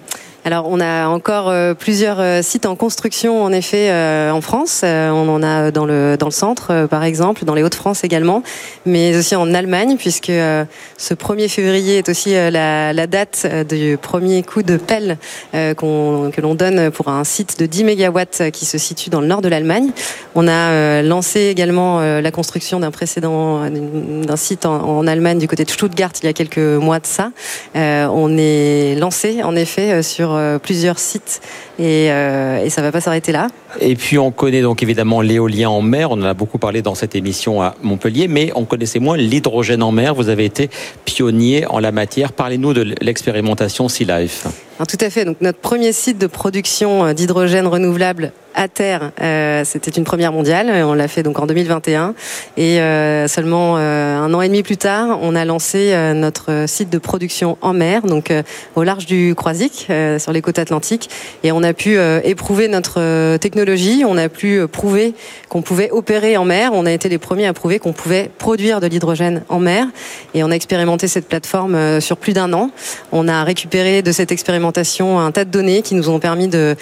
Alors, 0.52 0.66
on 0.68 0.80
a 0.80 1.08
encore 1.08 1.50
euh, 1.50 1.76
plusieurs 1.76 2.20
euh, 2.20 2.42
sites 2.42 2.66
en 2.66 2.76
construction, 2.76 3.44
en 3.44 3.52
effet, 3.52 3.92
euh, 3.92 4.32
en 4.32 4.42
France. 4.42 4.82
on 4.84 5.30
en 5.30 5.44
a 5.44 5.70
dans 5.70 5.86
le 5.86 6.18
dans 6.18 6.26
le 6.26 6.32
centre, 6.32 6.88
par 6.90 7.04
exemple, 7.04 7.46
dans 7.46 7.54
les 7.54 7.62
Hauts-de-France 7.62 8.04
également, 8.04 8.42
mais 8.88 9.16
aussi 9.16 9.36
en 9.36 9.54
Allemagne, 9.54 9.96
puisque 9.96 10.32
ce 10.32 11.14
1er 11.14 11.50
février 11.50 12.00
est 12.00 12.10
aussi 12.10 12.34
la, 12.34 13.06
date 13.06 13.46
du 13.70 14.00
premier 14.02 14.42
coup 14.42 14.64
de 14.64 14.78
pelle 14.78 15.20
que 15.54 16.42
l'on 16.42 16.56
donne 16.56 16.90
pour 16.90 17.10
un 17.10 17.24
site 17.24 17.60
de 17.60 17.68
10 17.68 17.84
mégawatts 17.84 18.50
qui 18.52 18.66
se 18.66 18.80
situe 18.80 19.12
dans 19.12 19.22
le 19.22 19.28
nord 19.28 19.42
de 19.42 19.50
l'Allemagne. 19.50 19.92
On 20.34 20.48
a 20.48 21.04
lancé 21.04 21.42
également 21.42 22.00
la 22.02 22.32
construction 22.32 22.80
d'un 22.80 22.92
précédent 22.92 23.70
d'un 23.70 24.36
site 24.36 24.66
en, 24.66 24.82
en, 24.82 25.08
Allemagne 25.08 25.38
du 25.38 25.48
côté 25.48 25.64
de 25.64 25.70
Stuttgart 25.70 26.12
il 26.22 26.26
y 26.26 26.30
a 26.30 26.34
quelques 26.34 26.58
mois 26.58 27.00
de 27.00 27.06
ça. 27.06 27.32
on 27.76 28.38
est 28.38 28.96
lancé, 28.96 29.44
en 29.44 29.56
effet, 29.56 30.02
sur 30.02 30.39
plusieurs 30.60 31.00
sites 31.00 31.42
et, 31.78 32.12
euh, 32.12 32.64
et 32.64 32.70
ça 32.70 32.82
va 32.82 32.92
pas 32.92 33.02
s'arrêter 33.02 33.32
là. 33.32 33.48
Et 33.80 33.96
puis 33.96 34.18
on 34.18 34.32
connaît 34.32 34.62
donc 34.62 34.82
évidemment 34.82 35.22
l'éolien 35.22 35.70
en 35.70 35.82
mer, 35.82 36.12
on 36.12 36.16
en 36.16 36.24
a 36.24 36.34
beaucoup 36.34 36.58
parlé 36.58 36.82
dans 36.82 36.96
cette 36.96 37.16
émission 37.16 37.62
à 37.62 37.76
Montpellier, 37.84 38.28
mais 38.28 38.52
on 38.56 38.66
connaissait 38.66 39.00
moins 39.00 39.18
l'hydrogène 39.18 39.84
en 39.84 39.92
mer. 39.92 40.16
Vous 40.16 40.30
avez 40.30 40.46
été 40.46 40.70
pionnier 41.06 41.66
en 41.68 41.80
la 41.80 41.92
matière. 41.92 42.34
Parlez-nous 42.34 42.74
de 42.74 42.96
l'expérimentation 43.02 43.88
Sea 43.88 44.06
Life. 44.06 44.48
tout 44.88 44.98
à 45.00 45.10
fait. 45.10 45.26
Donc 45.26 45.38
notre 45.42 45.60
premier 45.60 45.94
site 45.94 46.18
de 46.18 46.28
production 46.28 47.14
d'hydrogène 47.14 47.68
renouvelable 47.68 48.32
à 48.56 48.68
terre, 48.68 49.12
euh, 49.22 49.64
c'était 49.64 49.92
une 49.92 50.04
première 50.04 50.34
mondiale. 50.34 50.70
On 50.84 50.94
l'a 50.94 51.08
fait 51.08 51.24
donc 51.24 51.40
en 51.40 51.46
2021 51.46 52.14
et 52.58 52.82
euh, 52.82 53.28
seulement 53.28 53.76
euh, 53.78 54.18
un 54.18 54.34
an 54.34 54.42
et 54.42 54.48
demi 54.48 54.64
plus 54.64 54.78
tard, 54.78 55.20
on 55.22 55.36
a 55.36 55.46
lancé 55.46 55.96
notre 56.14 56.66
site 56.68 56.90
de 56.90 56.98
production 56.98 57.58
en 57.62 57.74
mer, 57.74 58.02
donc 58.02 58.34
au 58.76 58.84
large 58.84 59.06
du 59.06 59.34
Croisic, 59.36 59.88
sur 60.18 60.32
les 60.32 60.42
côtes 60.42 60.60
atlantiques, 60.60 61.10
et 61.44 61.52
on 61.52 61.64
a 61.64 61.74
pu 61.74 61.98
éprouver 62.24 62.68
notre 62.68 63.38
technologie. 63.38 63.59
On 64.06 64.18
a 64.18 64.30
pu 64.30 64.68
prouver 64.68 65.14
qu'on 65.50 65.62
pouvait 65.62 65.92
opérer 65.92 66.38
en 66.38 66.46
mer. 66.46 66.72
On 66.74 66.86
a 66.86 66.92
été 66.92 67.10
les 67.10 67.18
premiers 67.18 67.48
à 67.48 67.54
prouver 67.54 67.80
qu'on 67.80 67.94
pouvait 67.94 68.30
produire 68.38 68.80
de 68.80 68.88
l'hydrogène 68.88 69.44
en 69.50 69.60
mer, 69.60 69.88
et 70.34 70.44
on 70.44 70.52
a 70.52 70.56
expérimenté 70.56 71.08
cette 71.08 71.28
plateforme 71.28 72.00
sur 72.02 72.18
plus 72.18 72.34
d'un 72.34 72.54
an. 72.54 72.72
On 73.12 73.28
a 73.28 73.44
récupéré 73.44 74.02
de 74.02 74.12
cette 74.12 74.32
expérimentation 74.32 75.20
un 75.20 75.32
tas 75.32 75.46
de 75.46 75.52
données 75.52 75.82
qui 75.82 75.96
nous 75.96 76.10
ont 76.10 76.20
permis 76.20 76.48
de 76.48 76.76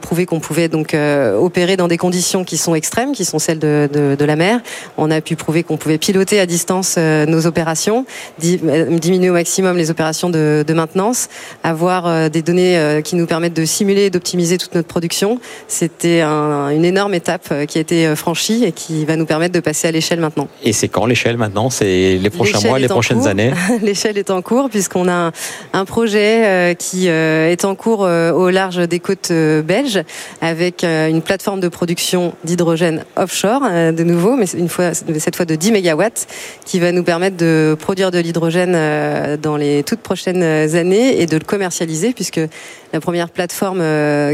prouver 0.00 0.26
qu'on 0.26 0.40
pouvait 0.40 0.68
donc 0.68 0.94
euh, 0.94 1.36
opérer 1.36 1.76
dans 1.76 1.88
des 1.88 1.96
conditions 1.96 2.44
qui 2.44 2.56
sont 2.56 2.74
extrêmes, 2.74 3.12
qui 3.12 3.24
sont 3.24 3.38
celles 3.38 3.58
de, 3.58 4.16
la 4.20 4.36
mer. 4.36 4.60
On 4.96 5.10
a 5.10 5.20
pu 5.20 5.36
prouver 5.36 5.62
qu'on 5.62 5.76
pouvait 5.76 5.98
piloter 5.98 6.40
à 6.40 6.46
distance 6.46 6.96
euh, 6.98 7.26
nos 7.26 7.46
opérations, 7.46 8.04
euh, 8.44 8.98
diminuer 8.98 9.30
au 9.30 9.34
maximum 9.34 9.76
les 9.76 9.90
opérations 9.90 10.30
de, 10.30 10.64
de 10.66 10.74
maintenance, 10.74 11.28
avoir 11.62 12.30
des 12.30 12.42
données 12.42 13.00
qui 13.04 13.16
nous 13.16 13.26
permettent 13.26 13.54
de 13.54 13.64
simuler 13.64 14.06
et 14.06 14.10
d'optimiser 14.10 14.58
toute 14.58 14.74
notre 14.74 14.88
production. 14.88 15.29
C'était 15.68 16.20
un, 16.20 16.70
une 16.70 16.84
énorme 16.84 17.14
étape 17.14 17.66
qui 17.66 17.78
a 17.78 17.80
été 17.80 18.14
franchie 18.16 18.64
et 18.64 18.72
qui 18.72 19.04
va 19.04 19.16
nous 19.16 19.26
permettre 19.26 19.54
de 19.54 19.60
passer 19.60 19.88
à 19.88 19.90
l'échelle 19.90 20.20
maintenant. 20.20 20.48
Et 20.62 20.72
c'est 20.72 20.88
quand 20.88 21.06
l'échelle 21.06 21.36
maintenant? 21.36 21.70
C'est 21.70 22.18
les 22.20 22.30
prochains 22.30 22.60
mois, 22.60 22.78
les 22.78 22.88
prochaines 22.88 23.26
années? 23.26 23.52
L'échelle 23.82 24.18
est 24.18 24.30
en 24.30 24.42
cours 24.42 24.70
puisqu'on 24.70 25.08
a 25.08 25.32
un, 25.72 25.84
projet 25.84 26.76
qui 26.78 27.08
est 27.08 27.64
en 27.64 27.74
cours 27.74 28.00
au 28.00 28.50
large 28.50 28.76
des 28.88 29.00
côtes 29.00 29.32
belges 29.32 30.02
avec 30.40 30.84
euh, 30.84 31.08
une 31.08 31.22
plateforme 31.22 31.60
de 31.60 31.68
production 31.68 32.34
d'hydrogène 32.44 33.04
offshore, 33.16 33.62
euh, 33.64 33.92
de 33.92 34.04
nouveau, 34.04 34.36
mais 34.36 34.46
une 34.52 34.68
fois, 34.68 34.94
cette 34.94 35.36
fois 35.36 35.44
de 35.44 35.54
10 35.54 35.72
mégawatts, 35.72 36.26
qui 36.64 36.80
va 36.80 36.92
nous 36.92 37.02
permettre 37.02 37.36
de 37.36 37.76
produire 37.78 38.10
de 38.10 38.18
l'hydrogène 38.18 38.74
euh, 38.74 39.36
dans 39.36 39.56
les 39.56 39.82
toutes 39.82 40.00
prochaines 40.00 40.42
années 40.42 41.20
et 41.20 41.26
de 41.26 41.36
le 41.36 41.44
commercialiser, 41.44 42.12
puisque 42.12 42.40
la 42.92 43.00
première 43.00 43.30
plateforme 43.30 43.82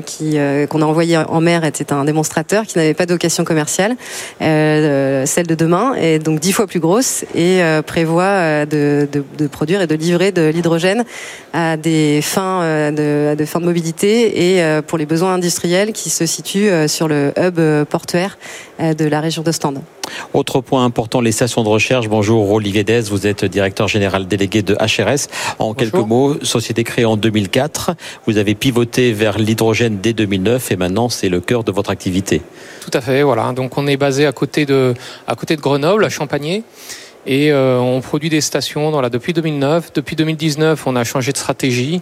qui 0.02 0.38
qu'on 0.70 0.80
a 0.80 0.85
envoyée 0.86 1.16
en 1.16 1.40
mer 1.40 1.64
était 1.64 1.92
un 1.92 2.04
démonstrateur 2.04 2.64
qui 2.64 2.78
n'avait 2.78 2.94
pas 2.94 3.06
de 3.06 3.12
vocation 3.12 3.44
commerciale. 3.44 3.96
celle 4.40 5.46
de 5.46 5.54
demain 5.54 5.94
est 5.94 6.18
donc 6.18 6.40
dix 6.40 6.52
fois 6.52 6.66
plus 6.66 6.80
grosse 6.80 7.24
et 7.34 7.60
prévoit 7.86 8.66
de, 8.66 9.08
produire 9.50 9.80
et 9.82 9.86
de 9.86 9.94
livrer 9.94 10.32
de 10.32 10.48
l'hydrogène 10.48 11.04
à 11.52 11.76
des 11.76 12.20
fins 12.22 12.92
de, 12.92 13.64
mobilité 13.64 14.54
et 14.54 14.80
pour 14.82 14.98
les 14.98 15.06
besoins 15.06 15.34
industriels 15.34 15.92
qui 15.92 16.10
se 16.10 16.26
situe 16.26 16.68
euh, 16.68 16.88
sur 16.88 17.08
le 17.08 17.32
hub 17.36 17.58
euh, 17.58 17.84
portuaire 17.84 18.38
euh, 18.80 18.94
de 18.94 19.04
la 19.04 19.20
région 19.20 19.42
de. 19.42 19.52
Autre 20.34 20.60
point 20.60 20.84
important, 20.84 21.20
les 21.20 21.32
stations 21.32 21.62
de 21.62 21.68
recherche. 21.68 22.08
Bonjour 22.08 22.50
Olivier 22.52 22.84
Dez, 22.84 23.02
vous 23.02 23.26
êtes 23.26 23.44
directeur 23.44 23.88
général 23.88 24.26
délégué 24.26 24.62
de 24.62 24.74
HRS. 24.74 25.28
En 25.58 25.74
quelques 25.74 25.94
mots, 25.94 26.36
société 26.42 26.84
créée 26.84 27.04
en 27.04 27.16
2004, 27.16 27.92
vous 28.26 28.38
avez 28.38 28.54
pivoté 28.54 29.12
vers 29.12 29.38
l'hydrogène 29.38 29.98
dès 30.00 30.12
2009 30.12 30.72
et 30.72 30.76
maintenant 30.76 31.08
c'est 31.08 31.28
le 31.28 31.40
cœur 31.40 31.64
de 31.64 31.72
votre 31.72 31.90
activité. 31.90 32.42
Tout 32.80 32.90
à 32.92 33.00
fait, 33.00 33.22
voilà. 33.22 33.52
Donc 33.52 33.78
on 33.78 33.86
est 33.86 33.96
basé 33.96 34.26
à 34.26 34.32
côté 34.32 34.66
de, 34.66 34.94
à 35.26 35.34
côté 35.34 35.56
de 35.56 35.60
Grenoble, 35.60 36.04
à 36.04 36.08
Champagné. 36.08 36.64
Et 37.26 37.50
euh, 37.50 37.78
on 37.80 38.00
produit 38.00 38.30
des 38.30 38.40
stations 38.40 38.90
dans 38.92 39.02
depuis 39.08 39.32
2009. 39.32 39.92
Depuis 39.92 40.14
2019, 40.14 40.86
on 40.86 40.94
a 40.94 41.02
changé 41.02 41.32
de 41.32 41.36
stratégie. 41.36 42.00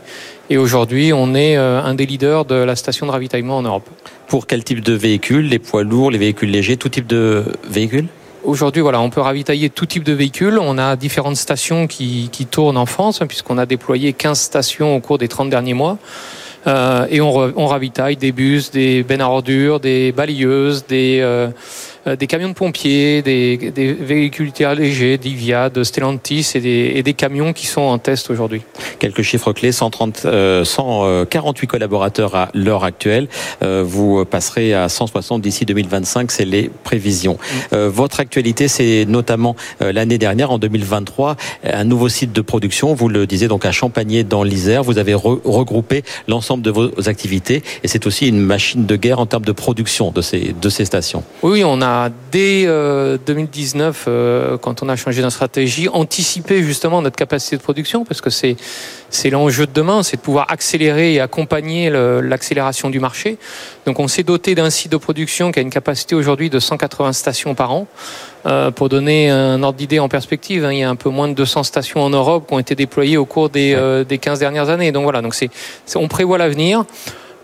Et 0.50 0.58
aujourd'hui, 0.58 1.12
on 1.14 1.34
est 1.34 1.56
euh, 1.56 1.82
un 1.82 1.94
des 1.94 2.04
leaders 2.04 2.44
de 2.44 2.54
la 2.54 2.76
station 2.76 3.06
de 3.06 3.10
ravitaillement 3.10 3.56
en 3.56 3.62
Europe. 3.62 3.88
Pour 4.28 4.46
quel 4.46 4.62
type 4.64 4.80
de 4.80 4.92
véhicules 4.92 5.48
Les 5.48 5.58
poids 5.58 5.82
lourds, 5.82 6.10
les 6.10 6.18
véhicules 6.18 6.50
légers, 6.50 6.76
tout 6.76 6.90
type 6.90 7.06
de 7.06 7.44
véhicules? 7.66 8.06
Aujourd'hui, 8.44 8.82
voilà, 8.82 9.00
on 9.00 9.08
peut 9.08 9.22
ravitailler 9.22 9.70
tout 9.70 9.87
type 9.87 10.04
de 10.04 10.12
véhicules. 10.12 10.58
On 10.60 10.76
a 10.76 10.96
différentes 10.96 11.37
stations 11.37 11.87
qui, 11.87 12.28
qui 12.30 12.44
tournent 12.44 12.76
en 12.76 12.84
France, 12.84 13.22
hein, 13.22 13.26
puisqu'on 13.26 13.56
a 13.56 13.64
déployé 13.64 14.12
15 14.12 14.38
stations 14.38 14.94
au 14.94 15.00
cours 15.00 15.16
des 15.16 15.28
30 15.28 15.48
derniers 15.48 15.72
mois. 15.72 15.96
Euh, 16.66 17.06
et 17.10 17.22
on, 17.22 17.34
on, 17.56 17.66
ravitaille 17.66 18.16
des 18.16 18.32
bus, 18.32 18.70
des 18.70 19.02
bennes 19.02 19.22
à 19.22 19.28
ordures, 19.30 19.80
des 19.80 20.12
balayeuses, 20.12 20.84
des... 20.87 21.22
Euh, 22.06 22.14
euh, 22.14 22.16
des 22.16 22.26
camions 22.26 22.48
de 22.48 22.54
pompiers, 22.54 23.22
des, 23.22 23.56
des 23.56 23.92
véhicules 23.92 24.52
légers, 24.76 25.18
d'Ivia, 25.18 25.70
de 25.70 25.84
Stellantis 25.84 26.52
et 26.54 26.60
des, 26.60 26.92
et 26.94 27.02
des, 27.02 27.14
camions 27.14 27.52
qui 27.52 27.66
sont 27.66 27.82
en 27.82 27.98
test 27.98 28.30
aujourd'hui. 28.30 28.62
Quelques 28.98 29.22
chiffres 29.22 29.52
clés 29.52 29.72
130, 29.72 30.26
148 30.64 31.66
collaborateurs 31.66 32.34
à 32.34 32.48
l'heure 32.54 32.84
actuelle. 32.84 33.28
Euh, 33.62 33.82
vous 33.86 34.24
passerez 34.24 34.74
à 34.74 34.88
160 34.88 35.42
d'ici 35.42 35.64
2025, 35.64 36.30
c'est 36.30 36.44
les 36.44 36.70
prévisions. 36.82 37.34
Mm. 37.34 37.74
Euh, 37.74 37.90
votre 37.90 38.20
actualité, 38.20 38.68
c'est 38.68 39.04
notamment 39.06 39.56
l'année 39.80 40.18
dernière, 40.18 40.50
en 40.50 40.58
2023, 40.58 41.36
un 41.64 41.84
nouveau 41.84 42.08
site 42.08 42.32
de 42.32 42.40
production. 42.40 42.94
Vous 42.94 43.08
le 43.08 43.26
disiez 43.26 43.48
donc 43.48 43.64
à 43.66 43.72
Champagné 43.72 44.24
dans 44.24 44.42
l'Isère. 44.42 44.82
Vous 44.82 44.98
avez 44.98 45.14
regroupé 45.14 46.02
l'ensemble 46.28 46.62
de 46.62 46.70
vos 46.70 46.90
activités 47.08 47.62
et 47.82 47.88
c'est 47.88 48.06
aussi 48.06 48.28
une 48.28 48.40
machine 48.40 48.86
de 48.86 48.96
guerre 48.96 49.20
en 49.20 49.26
termes 49.26 49.44
de 49.44 49.52
production 49.52 50.10
de 50.10 50.20
ces, 50.20 50.54
de 50.60 50.68
ces 50.68 50.84
stations. 50.84 51.22
Oui, 51.42 51.62
on 51.64 51.80
a 51.82 51.93
dès 52.30 52.64
2019, 52.64 54.04
euh, 54.07 54.11
euh, 54.11 54.59
quand 54.59 54.83
on 54.83 54.88
a 54.88 54.96
changé 54.96 55.22
notre 55.22 55.35
stratégie, 55.35 55.88
anticipé 55.88 56.62
justement 56.62 57.02
notre 57.02 57.16
capacité 57.16 57.57
de 57.57 57.62
production, 57.62 58.04
parce 58.04 58.20
que 58.20 58.30
c'est 58.30 58.57
c'est 59.11 59.30
l'enjeu 59.30 59.66
de 59.66 59.72
demain, 59.72 60.02
c'est 60.02 60.16
de 60.16 60.22
pouvoir 60.22 60.50
accélérer 60.50 61.14
et 61.14 61.20
accompagner 61.20 61.88
l'accélération 61.88 62.90
du 62.90 62.98
marché. 62.98 63.38
Donc 63.87 64.00
on 64.00 64.09
s'est 64.09 64.24
doté 64.24 64.57
d'un 64.57 64.70
site 64.70 64.90
de 64.90 64.96
production 64.96 65.52
qui 65.52 65.61
a 65.61 65.62
une 65.62 65.70
capacité 65.70 66.16
aujourd'hui 66.16 66.50
de 66.50 66.59
180 66.59 67.12
stations 67.12 67.54
par 67.54 67.72
an. 67.72 67.87
Euh, 68.46 68.72
pour 68.72 68.88
donner 68.88 69.30
un 69.30 69.62
ordre 69.62 69.78
d'idée 69.78 70.00
en 70.00 70.09
perspective, 70.09 70.64
hein, 70.64 70.72
il 70.72 70.80
y 70.80 70.83
a 70.83 70.90
un 70.90 70.96
peu 70.96 71.11
moins 71.11 71.28
de 71.28 71.35
200 71.35 71.62
stations 71.62 72.02
en 72.02 72.11
Europe 72.11 72.48
qui 72.48 72.54
ont 72.54 72.59
été 72.59 72.74
déployées 72.74 73.16
au 73.16 73.24
cours 73.24 73.50
des, 73.50 73.78
des 74.09 74.18
15 74.18 74.40
dernières 74.40 74.68
années. 74.68 74.90
Donc 74.90 75.04
voilà, 75.04 75.22
donc 75.22 75.35
on 75.94 76.09
prévoit 76.09 76.38
l'avenir. 76.38 76.85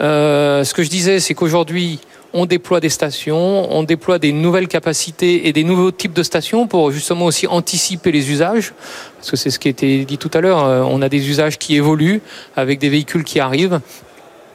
ce 0.01 0.75
que 0.75 0.83
je 0.83 0.91
disais, 0.91 1.21
c'est 1.21 1.35
qu'aujourd'hui, 1.35 2.01
on 2.33 2.47
déploie 2.47 2.81
des 2.81 2.89
stations, 2.89 3.73
on 3.73 3.83
déploie 3.83 4.19
des 4.19 4.33
nouvelles 4.33 4.69
capacités 4.69 5.49
et 5.49 5.53
des 5.53 5.65
nouveaux 5.65 5.91
types 5.91 6.13
de 6.13 6.23
stations 6.23 6.67
pour 6.67 6.91
justement 6.91 7.27
aussi 7.27 7.47
anticiper 7.47 8.13
les 8.13 8.31
usages. 8.31 8.73
Parce 9.17 9.31
que 9.31 9.37
c'est 9.37 9.51
ce 9.51 9.59
qui 9.59 9.69
a 9.69 9.71
été 9.71 10.05
dit 10.05 10.19
tout 10.19 10.31
à 10.35 10.41
l'heure, 10.41 10.65
euh, 10.65 10.83
on 10.83 11.03
a 11.03 11.09
des 11.09 11.29
usages 11.29 11.59
qui 11.59 11.77
évoluent 11.77 12.23
avec 12.57 12.79
des 12.79 12.89
véhicules 12.89 13.25
qui 13.25 13.41
arrivent. 13.41 13.81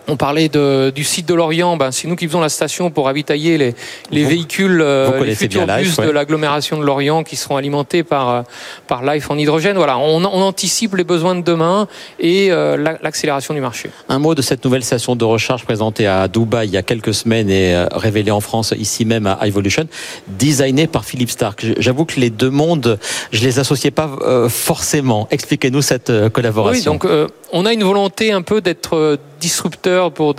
On 0.08 0.18
parlait 0.18 0.50
de, 0.50 0.92
du 0.94 1.04
site 1.04 1.28
de 1.28 1.34
Lorient, 1.34 1.78
ben, 1.78 1.92
c'est 1.92 2.08
nous 2.08 2.16
qui 2.16 2.28
faisons 2.28 2.42
la 2.42 2.50
station 2.50 2.92
pour 2.92 3.06
ravitailler 3.06 3.58
les, 3.58 3.76
les 4.12 4.24
véhicules, 4.24 4.82
euh, 4.82 5.24
les 5.24 5.34
futurs 5.34 5.66
bus 5.66 5.98
de 5.98 6.10
l'agglomération 6.10 6.78
de 6.78 6.86
Lorient 6.86 7.24
qui 7.24 7.36
seront 7.36 7.58
alimentés 7.58 8.04
par, 8.04 8.30
euh, 8.30 8.42
par 8.88 9.04
Life 9.04 9.32
en 9.32 9.38
hydrogène. 9.38 9.78
Voilà, 9.78 9.98
on, 9.98 10.24
on 10.24 10.42
anticipe 10.42 10.96
les 10.96 11.04
besoins 11.04 11.36
de 11.36 11.42
demain 11.42 11.88
et 12.20 12.52
euh, 12.52 12.78
l'accélération 13.02 13.54
du 13.54 13.62
marché. 13.62 13.90
Un 14.08 14.20
mot 14.20 14.36
de 14.36 14.44
cette 14.44 14.64
nouvelle 14.64 14.84
station 14.84 15.16
de 15.16 15.26
recharge 15.26 15.64
présentée 15.66 16.06
à 16.06 16.28
Dubaï 16.28 16.68
il 16.68 16.74
y 16.74 16.78
a 16.78 16.84
quelques 16.84 17.14
semaines 17.14 17.50
et 17.50 17.86
révélée 17.92 18.32
en 18.32 18.42
France 18.42 18.74
ici 18.78 19.06
même 19.06 19.26
à 19.26 19.40
Evolution, 19.48 19.88
designée 20.28 20.88
par 20.88 21.06
Philippe 21.06 21.32
Stark. 21.32 21.66
J'avoue 21.80 22.06
que 22.06 22.20
les 22.20 22.30
deux 22.30 22.50
mondes, 22.50 23.00
je 23.32 23.42
les 23.44 23.60
associais 23.60 23.92
pas 23.92 24.10
forcément. 24.50 25.28
Expliquez-nous 25.32 25.82
cette 25.82 26.12
collaboration. 26.30 26.94
Oui, 26.94 27.00
donc 27.00 27.32
on 27.52 27.66
a 27.66 27.74
une 27.74 27.84
volonté 27.84 28.32
un 28.32 28.42
peu 28.42 28.62
d'être 28.62 29.18
disrupteur 29.46 30.12
pour 30.12 30.34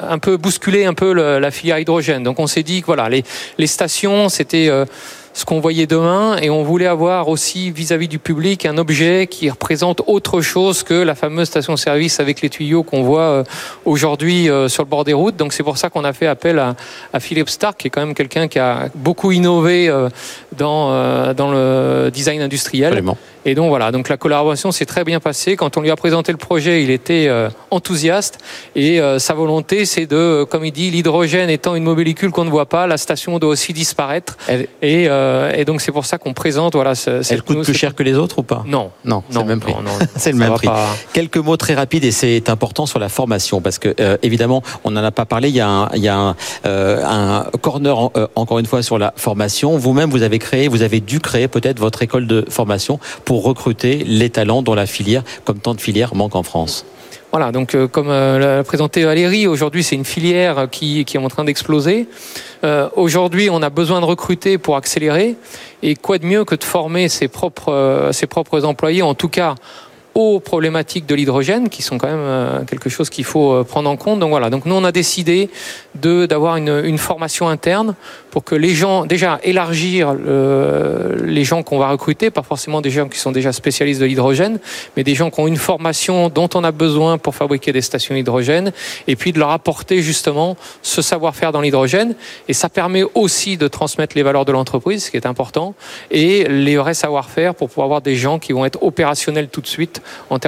un 0.00 0.18
peu 0.18 0.38
bousculer 0.38 0.86
un 0.86 0.94
peu 0.94 1.12
la 1.12 1.50
filière 1.50 1.78
hydrogène. 1.78 2.22
Donc 2.22 2.38
on 2.38 2.46
s'est 2.46 2.62
dit 2.62 2.80
que 2.80 2.86
voilà, 2.86 3.08
les, 3.10 3.66
stations, 3.66 4.30
c'était 4.30 4.68
euh, 4.70 4.86
ce 5.34 5.44
qu'on 5.44 5.60
voyait 5.60 5.86
demain 5.86 6.38
et 6.38 6.48
on 6.48 6.62
voulait 6.62 6.86
avoir 6.86 7.28
aussi 7.28 7.70
vis-à-vis 7.70 8.08
du 8.08 8.18
public 8.18 8.64
un 8.64 8.78
objet 8.78 9.26
qui 9.30 9.50
représente 9.50 10.00
autre 10.06 10.40
chose 10.40 10.82
que 10.82 10.94
la 10.94 11.14
fameuse 11.14 11.48
station-service 11.48 12.20
avec 12.20 12.40
les 12.40 12.48
tuyaux 12.48 12.82
qu'on 12.82 13.02
voit 13.02 13.20
euh, 13.20 13.44
aujourd'hui 13.84 14.48
euh, 14.48 14.68
sur 14.68 14.82
le 14.82 14.88
bord 14.88 15.04
des 15.04 15.12
routes. 15.12 15.36
Donc 15.36 15.52
c'est 15.52 15.62
pour 15.62 15.76
ça 15.76 15.90
qu'on 15.90 16.04
a 16.04 16.14
fait 16.14 16.26
appel 16.26 16.58
à 17.12 17.20
Philippe 17.20 17.50
Stark, 17.50 17.78
qui 17.78 17.88
est 17.88 17.90
quand 17.90 18.00
même 18.00 18.14
quelqu'un 18.14 18.48
qui 18.48 18.58
a 18.58 18.88
beaucoup 18.94 19.30
innové 19.30 19.92
dans, 20.58 21.32
dans 21.32 21.50
le 21.50 22.10
design 22.12 22.42
industriel. 22.42 23.02
Et 23.48 23.54
donc 23.54 23.68
voilà, 23.68 23.92
donc 23.92 24.10
la 24.10 24.18
collaboration 24.18 24.72
s'est 24.72 24.84
très 24.84 25.04
bien 25.04 25.20
passée. 25.20 25.56
Quand 25.56 25.76
on 25.78 25.80
lui 25.80 25.90
a 25.90 25.96
présenté 25.96 26.32
le 26.32 26.38
projet, 26.38 26.82
il 26.82 26.90
était 26.90 27.28
euh, 27.28 27.48
enthousiaste 27.70 28.38
et 28.74 29.00
euh, 29.00 29.18
sa 29.18 29.32
volonté, 29.32 29.86
c'est 29.86 30.04
de, 30.04 30.44
comme 30.44 30.66
il 30.66 30.72
dit, 30.72 30.90
l'hydrogène 30.90 31.48
étant 31.48 31.74
une 31.74 31.84
molécule 31.84 32.30
qu'on 32.30 32.44
ne 32.44 32.50
voit 32.50 32.66
pas, 32.66 32.86
la 32.86 32.98
station 32.98 33.38
doit 33.38 33.50
aussi 33.50 33.72
disparaître. 33.72 34.36
Et, 34.50 34.68
euh, 35.08 35.52
et, 35.54 35.64
donc 35.64 35.80
c'est 35.80 35.92
pour 35.92 36.04
ça 36.04 36.18
qu'on 36.18 36.34
présente 36.34 36.74
voilà. 36.74 36.94
Ce, 36.94 37.22
Elle 37.32 37.42
coûte 37.42 37.62
plus 37.62 37.74
cher 37.74 37.94
que 37.94 38.02
les 38.02 38.14
autres 38.14 38.40
ou 38.40 38.42
pas? 38.42 38.64
Non, 38.66 38.90
non, 39.04 39.22
c'est 39.30 39.38
le 39.38 39.44
même 39.44 39.60
prix. 39.60 39.74
c'est 40.16 40.32
le 40.32 40.38
même 40.38 40.52
prix. 40.52 40.68
Quelques 41.12 41.38
mots 41.38 41.56
très 41.56 41.74
rapides 41.74 42.04
et 42.04 42.10
c'est 42.10 42.50
important 42.50 42.84
sur 42.84 42.98
la 42.98 43.08
formation 43.08 43.60
parce 43.60 43.78
que 43.78 43.94
évidemment 44.22 44.62
on 44.84 44.90
n'en 44.90 45.04
a 45.04 45.10
pas 45.10 45.24
parlé. 45.24 45.48
Il 45.48 45.56
y 45.56 45.60
a 45.60 45.68
un, 45.68 45.88
il 45.94 46.02
y 46.02 46.08
a 46.08 46.16
un, 46.18 46.36
un 46.64 47.46
corner 47.62 48.10
encore 48.34 48.58
une 48.58 48.66
fois 48.66 48.82
sur 48.82 48.98
la 48.98 49.12
formation. 49.16 49.78
Vous-même 49.78 50.10
vous 50.10 50.22
avez 50.22 50.38
créé, 50.38 50.47
vous 50.68 50.82
avez 50.82 51.00
dû 51.00 51.20
créer 51.20 51.48
peut-être 51.48 51.78
votre 51.78 52.02
école 52.02 52.26
de 52.26 52.44
formation 52.48 52.98
pour 53.24 53.44
recruter 53.44 54.04
les 54.06 54.30
talents 54.30 54.62
dont 54.62 54.74
la 54.74 54.86
filière, 54.86 55.22
comme 55.44 55.58
tant 55.58 55.74
de 55.74 55.80
filières, 55.80 56.14
manque 56.14 56.34
en 56.34 56.42
France. 56.42 56.84
Voilà, 57.30 57.52
donc 57.52 57.74
euh, 57.74 57.86
comme 57.86 58.08
euh, 58.08 58.38
l'a 58.38 58.64
présenté 58.64 59.04
Valérie, 59.04 59.46
aujourd'hui 59.46 59.82
c'est 59.82 59.96
une 59.96 60.06
filière 60.06 60.66
qui, 60.70 61.04
qui, 61.04 61.18
est 61.18 61.20
en 61.20 61.28
train 61.28 61.44
d'exploser. 61.44 62.08
Euh, 62.64 62.88
aujourd'hui 62.96 63.50
on 63.50 63.60
a 63.60 63.68
besoin 63.68 64.00
de 64.00 64.06
recruter 64.06 64.56
pour 64.56 64.76
accélérer. 64.76 65.36
Et 65.82 65.94
quoi 65.94 66.16
de 66.16 66.24
mieux 66.24 66.46
que 66.46 66.54
de 66.54 66.64
former 66.64 67.08
ses 67.08 67.28
propres, 67.28 68.08
ses 68.12 68.26
propres 68.26 68.64
employés, 68.64 69.02
en 69.02 69.14
tout 69.14 69.28
cas 69.28 69.56
aux 70.18 70.40
problématiques 70.40 71.06
de 71.06 71.14
l'hydrogène, 71.14 71.68
qui 71.68 71.80
sont 71.82 71.96
quand 71.96 72.08
même 72.08 72.16
euh, 72.18 72.64
quelque 72.64 72.90
chose 72.90 73.08
qu'il 73.08 73.22
faut 73.24 73.52
euh, 73.52 73.62
prendre 73.62 73.88
en 73.88 73.96
compte. 73.96 74.18
Donc 74.18 74.30
voilà, 74.30 74.50
donc 74.50 74.66
nous 74.66 74.74
on 74.74 74.82
a 74.82 74.90
décidé 74.90 75.48
de 75.94 76.26
d'avoir 76.26 76.56
une, 76.56 76.98
formation 76.98 77.48
interne 77.48 77.94
pour 78.32 78.42
que 78.42 78.56
les 78.56 78.74
gens, 78.74 79.06
déjà 79.06 79.38
élargir 79.44 80.14
le, 80.14 81.22
les 81.24 81.44
gens 81.44 81.62
qu'on 81.62 81.78
va 81.78 81.90
recruter, 81.90 82.30
pas 82.30 82.42
forcément 82.42 82.80
des 82.80 82.90
gens 82.90 83.08
qui 83.08 83.18
sont 83.20 83.30
déjà 83.30 83.52
spécialistes 83.52 84.00
de 84.00 84.06
l'hydrogène, 84.06 84.58
mais 84.96 85.04
des 85.04 85.14
gens 85.14 85.30
qui 85.30 85.38
ont 85.38 85.46
une 85.46 85.56
formation 85.56 86.28
dont 86.28 86.48
on 86.56 86.64
a 86.64 86.72
besoin 86.72 87.16
pour 87.18 87.36
fabriquer 87.36 87.72
des 87.72 87.80
stations 87.80 88.16
hydrogène, 88.16 88.72
et 89.06 89.14
puis 89.14 89.32
de 89.32 89.38
leur 89.38 89.50
apporter 89.50 90.02
justement 90.02 90.56
ce 90.82 91.00
savoir-faire 91.00 91.52
dans 91.52 91.60
l'hydrogène. 91.60 92.16
Et 92.48 92.52
ça 92.52 92.68
permet 92.68 93.04
aussi 93.14 93.56
de 93.56 93.68
transmettre 93.68 94.16
les 94.16 94.24
valeurs 94.24 94.44
de 94.44 94.52
l'entreprise, 94.52 95.04
ce 95.04 95.10
qui 95.12 95.16
est 95.16 95.26
important, 95.26 95.74
et 96.10 96.42
les 96.48 96.76
vrais 96.76 96.94
savoir-faire 96.94 97.54
pour 97.54 97.68
pouvoir 97.68 97.84
avoir 97.84 98.00
des 98.00 98.16
gens 98.16 98.40
qui 98.40 98.52
vont 98.52 98.64
être 98.64 98.82
opérationnels 98.82 99.48
tout 99.48 99.60
de 99.60 99.68
suite 99.68 100.02
en. 100.30 100.38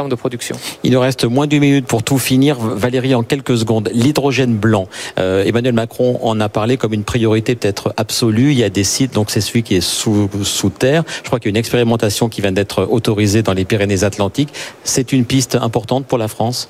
Il 0.83 0.93
nous 0.93 1.01
reste 1.01 1.25
moins 1.25 1.47
d'une 1.47 1.61
minute 1.61 1.87
pour 1.87 2.03
tout 2.03 2.19
finir. 2.19 2.59
Valérie, 2.59 3.15
en 3.15 3.23
quelques 3.23 3.59
secondes, 3.59 3.91
l'hydrogène 3.93 4.57
blanc. 4.57 4.87
Euh, 5.19 5.45
Emmanuel 5.45 5.75
Macron 5.75 6.19
en 6.23 6.41
a 6.41 6.49
parlé 6.49 6.77
comme 6.77 6.93
une 6.93 7.05
priorité 7.05 7.55
peut-être 7.55 7.93
absolue. 7.97 8.53
Il 8.53 8.59
y 8.59 8.65
a 8.65 8.71
des 8.71 8.85
sites, 8.85 9.15
donc 9.15 9.31
c'est 9.31 9.41
celui 9.41 9.63
qui 9.63 9.77
est 9.77 9.81
sous, 9.81 10.29
sous 10.43 10.71
terre. 10.71 11.05
Je 11.23 11.27
crois 11.27 11.39
qu'il 11.39 11.49
y 11.49 11.51
a 11.51 11.53
une 11.53 11.57
expérimentation 11.57 12.29
qui 12.29 12.41
vient 12.41 12.53
d'être 12.53 12.87
autorisée 12.91 13.43
dans 13.43 13.53
les 13.53 13.65
Pyrénées-Atlantiques. 13.65 14.53
C'est 14.85 15.13
une 15.13 15.25
piste 15.25 15.55
importante 15.55 16.07
pour 16.07 16.19
la 16.19 16.29
France? 16.29 16.69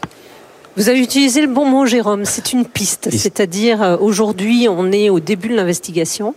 Vous 0.76 0.88
avez 0.88 1.00
utilisé 1.00 1.40
le 1.40 1.48
bon 1.48 1.66
mot, 1.66 1.84
Jérôme. 1.86 2.24
C'est 2.24 2.52
une 2.52 2.64
piste. 2.64 3.10
C'est-à-dire, 3.10 3.82
euh, 3.82 3.96
aujourd'hui, 3.98 4.68
on 4.68 4.92
est 4.92 5.10
au 5.10 5.20
début 5.20 5.48
de 5.48 5.56
l'investigation. 5.56 6.34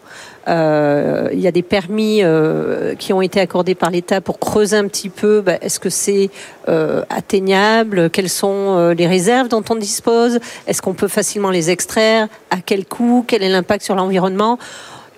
Euh, 0.47 1.29
il 1.31 1.39
y 1.39 1.47
a 1.47 1.51
des 1.51 1.61
permis 1.61 2.21
euh, 2.21 2.95
qui 2.95 3.13
ont 3.13 3.21
été 3.21 3.39
accordés 3.39 3.75
par 3.75 3.89
l'État 3.89 4.19
pour 4.19 4.39
creuser 4.39 4.75
un 4.75 4.87
petit 4.87 5.09
peu. 5.09 5.41
Bah, 5.41 5.57
est-ce 5.61 5.79
que 5.79 5.89
c'est 5.89 6.29
euh, 6.67 7.03
atteignable? 7.09 8.09
Quelles 8.09 8.29
sont 8.29 8.77
euh, 8.77 8.93
les 8.93 9.07
réserves 9.07 9.47
dont 9.47 9.63
on 9.69 9.75
dispose? 9.75 10.39
Est-ce 10.67 10.81
qu'on 10.81 10.93
peut 10.93 11.07
facilement 11.07 11.49
les 11.49 11.69
extraire? 11.69 12.27
À 12.49 12.57
quel 12.65 12.85
coût? 12.85 13.23
Quel 13.27 13.43
est 13.43 13.49
l'impact 13.49 13.83
sur 13.85 13.95
l'environnement? 13.95 14.57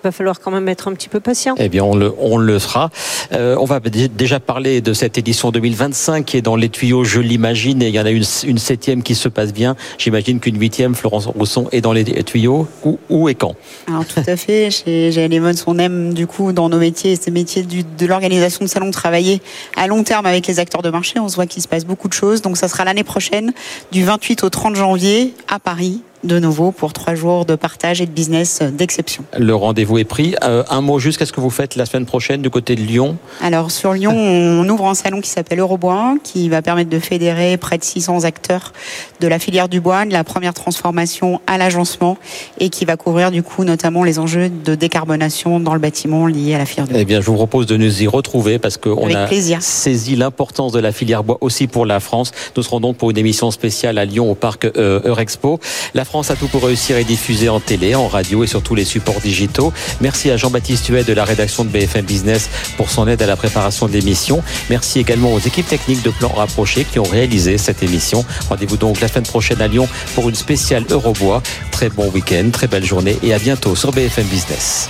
Va 0.04 0.12
falloir 0.12 0.40
quand 0.40 0.50
même 0.50 0.68
être 0.68 0.88
un 0.88 0.94
petit 0.94 1.08
peu 1.08 1.20
patient. 1.20 1.54
Eh 1.58 1.68
bien, 1.68 1.84
on 1.84 1.96
le, 1.96 2.12
on 2.18 2.36
le 2.36 2.58
sera. 2.58 2.90
Euh, 3.32 3.56
on 3.58 3.64
va 3.64 3.80
déjà 3.80 4.40
parler 4.40 4.80
de 4.80 4.92
cette 4.92 5.18
édition 5.18 5.50
2025 5.50 6.24
qui 6.24 6.36
est 6.36 6.42
dans 6.42 6.56
les 6.56 6.68
tuyaux, 6.68 7.04
je 7.04 7.20
l'imagine, 7.20 7.82
et 7.82 7.88
il 7.88 7.94
y 7.94 8.00
en 8.00 8.06
a 8.06 8.10
une, 8.10 8.24
une 8.44 8.58
septième 8.58 9.02
qui 9.02 9.14
se 9.14 9.28
passe 9.28 9.52
bien. 9.52 9.76
J'imagine 9.98 10.40
qu'une 10.40 10.58
huitième, 10.58 10.94
Florence 10.94 11.26
Rousson, 11.26 11.68
est 11.72 11.80
dans 11.80 11.92
les 11.92 12.04
tuyaux. 12.24 12.68
Où, 12.84 12.98
où 13.10 13.28
et 13.28 13.34
quand? 13.34 13.54
Alors, 13.88 14.04
tout 14.04 14.22
à 14.26 14.36
fait. 14.36 14.70
Chez 14.86 15.28
Lemons, 15.28 15.52
on 15.66 15.78
aime, 15.78 16.14
du 16.14 16.26
coup, 16.26 16.52
dans 16.52 16.68
nos 16.68 16.78
métiers, 16.78 17.16
ces 17.16 17.30
métiers 17.30 17.62
du, 17.62 17.82
de 17.82 18.06
l'organisation 18.06 18.64
de 18.64 18.70
salons, 18.70 18.90
travailler 18.90 19.40
à 19.76 19.86
long 19.86 20.02
terme 20.02 20.26
avec 20.26 20.46
les 20.46 20.58
acteurs 20.58 20.82
de 20.82 20.90
marché. 20.90 21.18
On 21.18 21.28
se 21.28 21.36
voit 21.36 21.46
qu'il 21.46 21.62
se 21.62 21.68
passe 21.68 21.84
beaucoup 21.84 22.08
de 22.08 22.12
choses. 22.12 22.42
Donc, 22.42 22.56
ça 22.56 22.68
sera 22.68 22.84
l'année 22.84 23.04
prochaine, 23.04 23.52
du 23.92 24.04
28 24.04 24.44
au 24.44 24.50
30 24.50 24.76
janvier, 24.76 25.34
à 25.48 25.58
Paris, 25.58 26.02
de 26.26 26.38
nouveau 26.38 26.72
pour 26.72 26.92
trois 26.92 27.14
jours 27.14 27.44
de 27.44 27.54
partage 27.54 28.00
et 28.00 28.06
de 28.06 28.10
business 28.10 28.62
d'exception. 28.62 29.24
Le 29.38 29.54
rendez-vous 29.54 29.98
est 29.98 30.04
pris. 30.04 30.34
Euh, 30.42 30.64
un 30.70 30.80
mot 30.80 30.98
juste, 30.98 31.18
qu'est-ce 31.18 31.32
que 31.32 31.40
vous 31.40 31.50
faites 31.50 31.76
la 31.76 31.86
semaine 31.86 32.06
prochaine 32.06 32.42
du 32.42 32.50
côté 32.50 32.74
de 32.74 32.82
Lyon? 32.82 33.16
Alors 33.40 33.70
sur 33.70 33.92
Lyon, 33.92 34.12
on 34.14 34.68
ouvre 34.68 34.86
un 34.86 34.94
salon 34.94 35.20
qui 35.20 35.30
s'appelle 35.30 35.60
Eurobois, 35.60 36.16
qui 36.22 36.48
va 36.48 36.62
permettre 36.62 36.90
de 36.90 36.98
fédérer 36.98 37.56
près 37.56 37.78
de 37.78 37.84
600 37.84 38.24
acteurs 38.24 38.72
de 39.20 39.28
la 39.28 39.38
filière 39.38 39.68
du 39.68 39.80
bois, 39.80 40.04
de 40.04 40.12
la 40.12 40.24
première 40.24 40.54
transformation 40.54 41.40
à 41.46 41.58
l'agencement, 41.58 42.18
et 42.58 42.70
qui 42.70 42.84
va 42.84 42.96
couvrir 42.96 43.30
du 43.30 43.42
coup 43.42 43.64
notamment 43.64 44.04
les 44.04 44.18
enjeux 44.18 44.48
de 44.48 44.74
décarbonation 44.74 45.60
dans 45.60 45.74
le 45.74 45.80
bâtiment 45.80 46.26
liés 46.26 46.54
à 46.54 46.58
la 46.58 46.66
filière 46.66 46.86
du 46.86 46.92
bois. 46.92 47.00
Eh 47.02 47.04
bien, 47.04 47.20
je 47.20 47.26
vous 47.26 47.36
propose 47.36 47.66
de 47.66 47.76
nous 47.76 48.02
y 48.02 48.06
retrouver 48.06 48.58
parce 48.58 48.76
qu'on 48.76 49.14
a 49.14 49.26
plaisir. 49.26 49.62
saisi 49.62 50.16
l'importance 50.16 50.72
de 50.72 50.80
la 50.80 50.92
filière 50.92 51.24
bois 51.24 51.38
aussi 51.40 51.66
pour 51.66 51.86
la 51.86 52.00
France. 52.00 52.32
Nous 52.56 52.62
serons 52.62 52.80
donc 52.80 52.96
pour 52.96 53.10
une 53.10 53.18
émission 53.18 53.50
spéciale 53.50 53.98
à 53.98 54.04
Lyon 54.04 54.30
au 54.30 54.34
parc 54.34 54.64
euh, 54.64 55.00
Eurexpo. 55.04 55.60
La 55.94 56.04
France 56.04 56.15
a 56.22 56.34
tout 56.34 56.48
pour 56.48 56.64
réussir 56.64 56.96
est 56.96 57.04
diffusée 57.04 57.50
en 57.50 57.60
télé, 57.60 57.94
en 57.94 58.08
radio 58.08 58.42
et 58.42 58.46
sur 58.46 58.62
tous 58.62 58.74
les 58.74 58.86
supports 58.86 59.20
digitaux. 59.20 59.72
Merci 60.00 60.30
à 60.30 60.38
Jean-Baptiste 60.38 60.88
Huet 60.88 61.04
de 61.04 61.12
la 61.12 61.24
rédaction 61.24 61.62
de 61.64 61.68
BFM 61.68 62.06
Business 62.06 62.48
pour 62.78 62.90
son 62.90 63.06
aide 63.06 63.20
à 63.20 63.26
la 63.26 63.36
préparation 63.36 63.86
de 63.86 63.92
l'émission. 63.92 64.42
Merci 64.70 64.98
également 64.98 65.32
aux 65.32 65.38
équipes 65.38 65.68
techniques 65.68 66.02
de 66.02 66.10
Plan 66.10 66.28
Rapproché 66.28 66.84
qui 66.84 66.98
ont 66.98 67.04
réalisé 67.04 67.58
cette 67.58 67.82
émission. 67.82 68.24
Rendez-vous 68.48 68.78
donc 68.78 69.00
la 69.00 69.08
semaine 69.08 69.24
prochaine 69.24 69.60
à 69.60 69.68
Lyon 69.68 69.88
pour 70.14 70.28
une 70.28 70.34
spéciale 70.34 70.84
Eurobois. 70.90 71.42
Très 71.70 71.90
bon 71.90 72.10
week-end, 72.10 72.48
très 72.50 72.66
belle 72.66 72.84
journée 72.84 73.18
et 73.22 73.34
à 73.34 73.38
bientôt 73.38 73.76
sur 73.76 73.92
BFM 73.92 74.26
Business. 74.26 74.88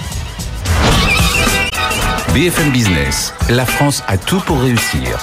BFM 2.32 2.70
Business, 2.70 3.34
la 3.48 3.66
France 3.66 4.02
a 4.06 4.16
tout 4.16 4.40
pour 4.40 4.60
réussir. 4.60 5.18